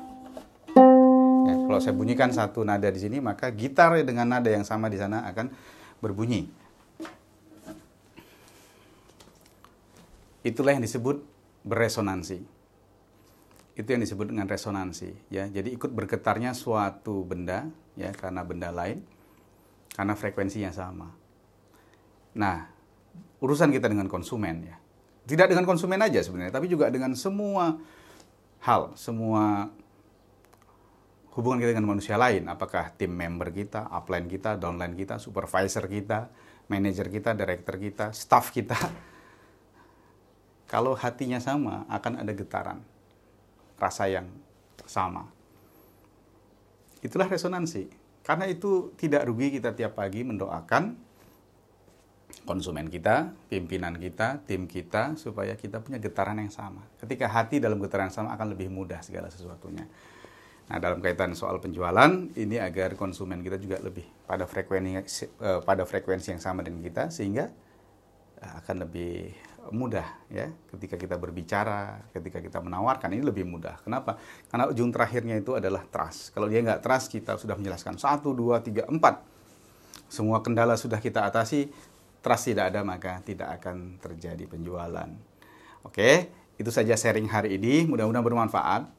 Ya, 1.52 1.54
kalau 1.68 1.80
saya 1.84 1.92
bunyikan 1.92 2.32
satu 2.32 2.64
nada 2.64 2.88
di 2.88 3.04
sini, 3.04 3.20
maka 3.20 3.52
gitar 3.52 4.00
dengan 4.00 4.32
nada 4.32 4.48
yang 4.48 4.64
sama 4.64 4.88
di 4.88 4.96
sana 4.96 5.28
akan 5.28 5.52
berbunyi. 6.00 6.61
Itulah 10.42 10.74
yang 10.74 10.84
disebut 10.84 11.22
beresonansi. 11.62 12.42
Itu 13.78 13.88
yang 13.88 14.02
disebut 14.04 14.34
dengan 14.34 14.50
resonansi, 14.50 15.32
ya. 15.32 15.48
Jadi 15.48 15.72
ikut 15.74 15.94
bergetarnya 15.94 16.52
suatu 16.52 17.24
benda, 17.24 17.70
ya, 17.96 18.12
karena 18.12 18.42
benda 18.44 18.74
lain, 18.74 19.06
karena 19.96 20.14
frekuensinya 20.18 20.74
sama. 20.74 21.08
Nah, 22.36 22.68
urusan 23.40 23.72
kita 23.72 23.88
dengan 23.88 24.10
konsumen, 24.12 24.68
ya. 24.68 24.76
Tidak 25.22 25.48
dengan 25.48 25.64
konsumen 25.64 26.02
aja 26.02 26.20
sebenarnya, 26.20 26.52
tapi 26.52 26.68
juga 26.68 26.90
dengan 26.90 27.14
semua 27.14 27.78
hal, 28.66 28.98
semua 28.98 29.70
hubungan 31.38 31.64
kita 31.64 31.72
dengan 31.78 31.96
manusia 31.96 32.20
lain. 32.20 32.50
Apakah 32.50 32.92
tim 32.98 33.14
member 33.14 33.54
kita, 33.54 33.88
upline 33.88 34.28
kita, 34.28 34.60
downline 34.60 34.98
kita, 34.98 35.16
supervisor 35.22 35.88
kita, 35.88 36.28
manajer 36.68 37.08
kita, 37.08 37.38
director 37.38 37.76
kita, 37.80 38.06
staff 38.12 38.52
kita, 38.52 38.76
kalau 40.72 40.96
hatinya 40.96 41.36
sama, 41.44 41.84
akan 41.92 42.24
ada 42.24 42.32
getaran. 42.32 42.80
Rasa 43.76 44.08
yang 44.08 44.32
sama. 44.88 45.28
Itulah 47.04 47.28
resonansi. 47.28 47.92
Karena 48.24 48.48
itu 48.48 48.96
tidak 48.96 49.28
rugi 49.28 49.60
kita 49.60 49.76
tiap 49.76 50.00
pagi 50.00 50.24
mendoakan 50.24 50.96
konsumen 52.48 52.88
kita, 52.88 53.36
pimpinan 53.52 54.00
kita, 54.00 54.40
tim 54.48 54.64
kita, 54.64 55.20
supaya 55.20 55.60
kita 55.60 55.84
punya 55.84 56.00
getaran 56.00 56.40
yang 56.40 56.54
sama. 56.54 56.88
Ketika 57.04 57.28
hati 57.28 57.60
dalam 57.60 57.76
getaran 57.84 58.08
yang 58.08 58.16
sama 58.24 58.30
akan 58.40 58.56
lebih 58.56 58.72
mudah 58.72 59.04
segala 59.04 59.28
sesuatunya. 59.28 59.84
Nah, 60.72 60.80
dalam 60.80 61.04
kaitan 61.04 61.36
soal 61.36 61.60
penjualan, 61.60 62.32
ini 62.32 62.56
agar 62.56 62.96
konsumen 62.96 63.44
kita 63.44 63.60
juga 63.60 63.76
lebih 63.84 64.08
pada 64.24 64.48
frekuensi 64.48 65.28
eh, 65.28 65.60
pada 65.68 65.84
frekuensi 65.84 66.32
yang 66.32 66.40
sama 66.40 66.64
dengan 66.64 66.80
kita, 66.80 67.12
sehingga 67.12 67.52
eh, 67.52 67.52
akan 68.42 68.76
lebih 68.90 69.38
mudah 69.70 70.26
ya 70.34 70.50
ketika 70.74 70.98
kita 70.98 71.22
berbicara, 71.22 72.02
ketika 72.10 72.42
kita 72.42 72.58
menawarkan 72.58 73.14
ini 73.14 73.22
lebih 73.22 73.46
mudah. 73.46 73.78
Kenapa? 73.86 74.18
Karena 74.50 74.66
ujung 74.66 74.90
terakhirnya 74.90 75.38
itu 75.38 75.54
adalah 75.54 75.86
trust. 75.86 76.34
Kalau 76.34 76.50
dia 76.50 76.66
nggak 76.66 76.82
trust, 76.82 77.14
kita 77.14 77.38
sudah 77.38 77.54
menjelaskan 77.54 78.02
satu, 78.02 78.34
dua, 78.34 78.66
tiga, 78.66 78.90
empat. 78.90 79.22
Semua 80.10 80.42
kendala 80.42 80.74
sudah 80.74 80.98
kita 80.98 81.30
atasi, 81.30 81.70
trust 82.26 82.50
tidak 82.50 82.74
ada 82.74 82.82
maka 82.82 83.22
tidak 83.22 83.62
akan 83.62 84.02
terjadi 84.02 84.50
penjualan. 84.50 85.10
Oke, 85.86 86.34
itu 86.58 86.74
saja 86.74 86.98
sharing 86.98 87.30
hari 87.30 87.62
ini. 87.62 87.86
Mudah-mudahan 87.86 88.26
bermanfaat. 88.26 88.90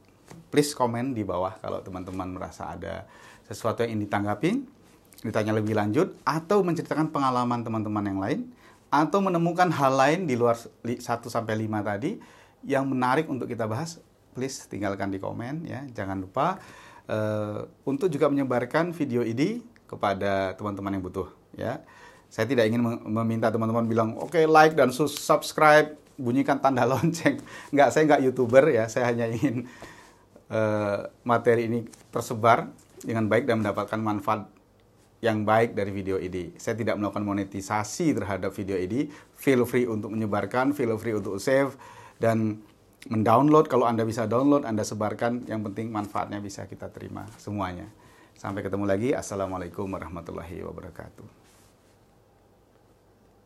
Please 0.47 0.71
komen 0.71 1.11
di 1.11 1.27
bawah 1.27 1.59
kalau 1.59 1.83
teman-teman 1.83 2.39
merasa 2.39 2.71
ada 2.71 3.03
sesuatu 3.45 3.83
yang 3.83 3.99
ingin 3.99 4.07
ditanggapi 4.07 4.51
ditanya 5.23 5.55
lebih 5.55 5.77
lanjut 5.77 6.19
atau 6.27 6.65
menceritakan 6.65 7.11
pengalaman 7.11 7.63
teman-teman 7.63 8.03
yang 8.03 8.19
lain 8.19 8.39
atau 8.93 9.25
menemukan 9.25 9.73
hal 9.73 9.97
lain 9.97 10.29
di 10.29 10.37
luar 10.37 10.53
1 10.53 11.01
sampai 11.01 11.65
5 11.65 11.81
tadi 11.81 12.21
yang 12.61 12.85
menarik 12.85 13.25
untuk 13.25 13.49
kita 13.49 13.65
bahas, 13.65 13.97
please 14.37 14.69
tinggalkan 14.69 15.09
di 15.09 15.17
komen 15.17 15.65
ya. 15.65 15.81
Jangan 15.89 16.21
lupa 16.21 16.61
uh, 17.09 17.65
untuk 17.89 18.13
juga 18.13 18.29
menyebarkan 18.29 18.93
video 18.93 19.25
ini 19.25 19.65
kepada 19.89 20.53
teman-teman 20.53 20.93
yang 20.93 21.03
butuh 21.03 21.27
ya. 21.57 21.81
Saya 22.29 22.45
tidak 22.45 22.69
ingin 22.69 22.81
meminta 23.09 23.49
teman-teman 23.49 23.89
bilang 23.89 24.09
oke 24.13 24.37
okay, 24.37 24.45
like 24.45 24.77
dan 24.77 24.93
subscribe, 24.93 25.97
bunyikan 26.13 26.61
tanda 26.61 26.85
lonceng. 26.93 27.41
Enggak, 27.73 27.89
saya 27.89 28.05
enggak 28.05 28.21
YouTuber 28.29 28.63
ya. 28.69 28.85
Saya 28.93 29.09
hanya 29.09 29.25
ingin 29.25 29.65
uh, 30.53 31.09
materi 31.25 31.65
ini 31.65 31.89
tersebar 32.13 32.69
dengan 33.01 33.25
baik 33.25 33.49
dan 33.49 33.65
mendapatkan 33.65 33.97
manfaat 33.97 34.45
yang 35.23 35.47
baik 35.47 35.71
dari 35.71 35.95
video 35.95 36.19
ini. 36.19 36.51
Saya 36.59 36.75
tidak 36.75 36.99
melakukan 36.99 37.23
monetisasi 37.23 38.11
terhadap 38.11 38.51
video 38.51 38.75
ini. 38.75 39.07
Feel 39.39 39.63
free 39.63 39.87
untuk 39.87 40.11
menyebarkan, 40.11 40.75
feel 40.75 40.99
free 40.99 41.15
untuk 41.15 41.39
save 41.39 41.79
dan 42.19 42.59
mendownload. 43.07 43.71
Kalau 43.71 43.87
Anda 43.87 44.03
bisa 44.03 44.27
download, 44.27 44.67
Anda 44.67 44.83
sebarkan. 44.83 45.47
Yang 45.47 45.71
penting 45.71 45.95
manfaatnya 45.95 46.43
bisa 46.43 46.67
kita 46.67 46.91
terima 46.91 47.23
semuanya. 47.39 47.87
Sampai 48.35 48.67
ketemu 48.67 48.83
lagi. 48.83 49.15
Assalamualaikum 49.15 49.87
warahmatullahi 49.87 50.59
wabarakatuh. 50.59 51.42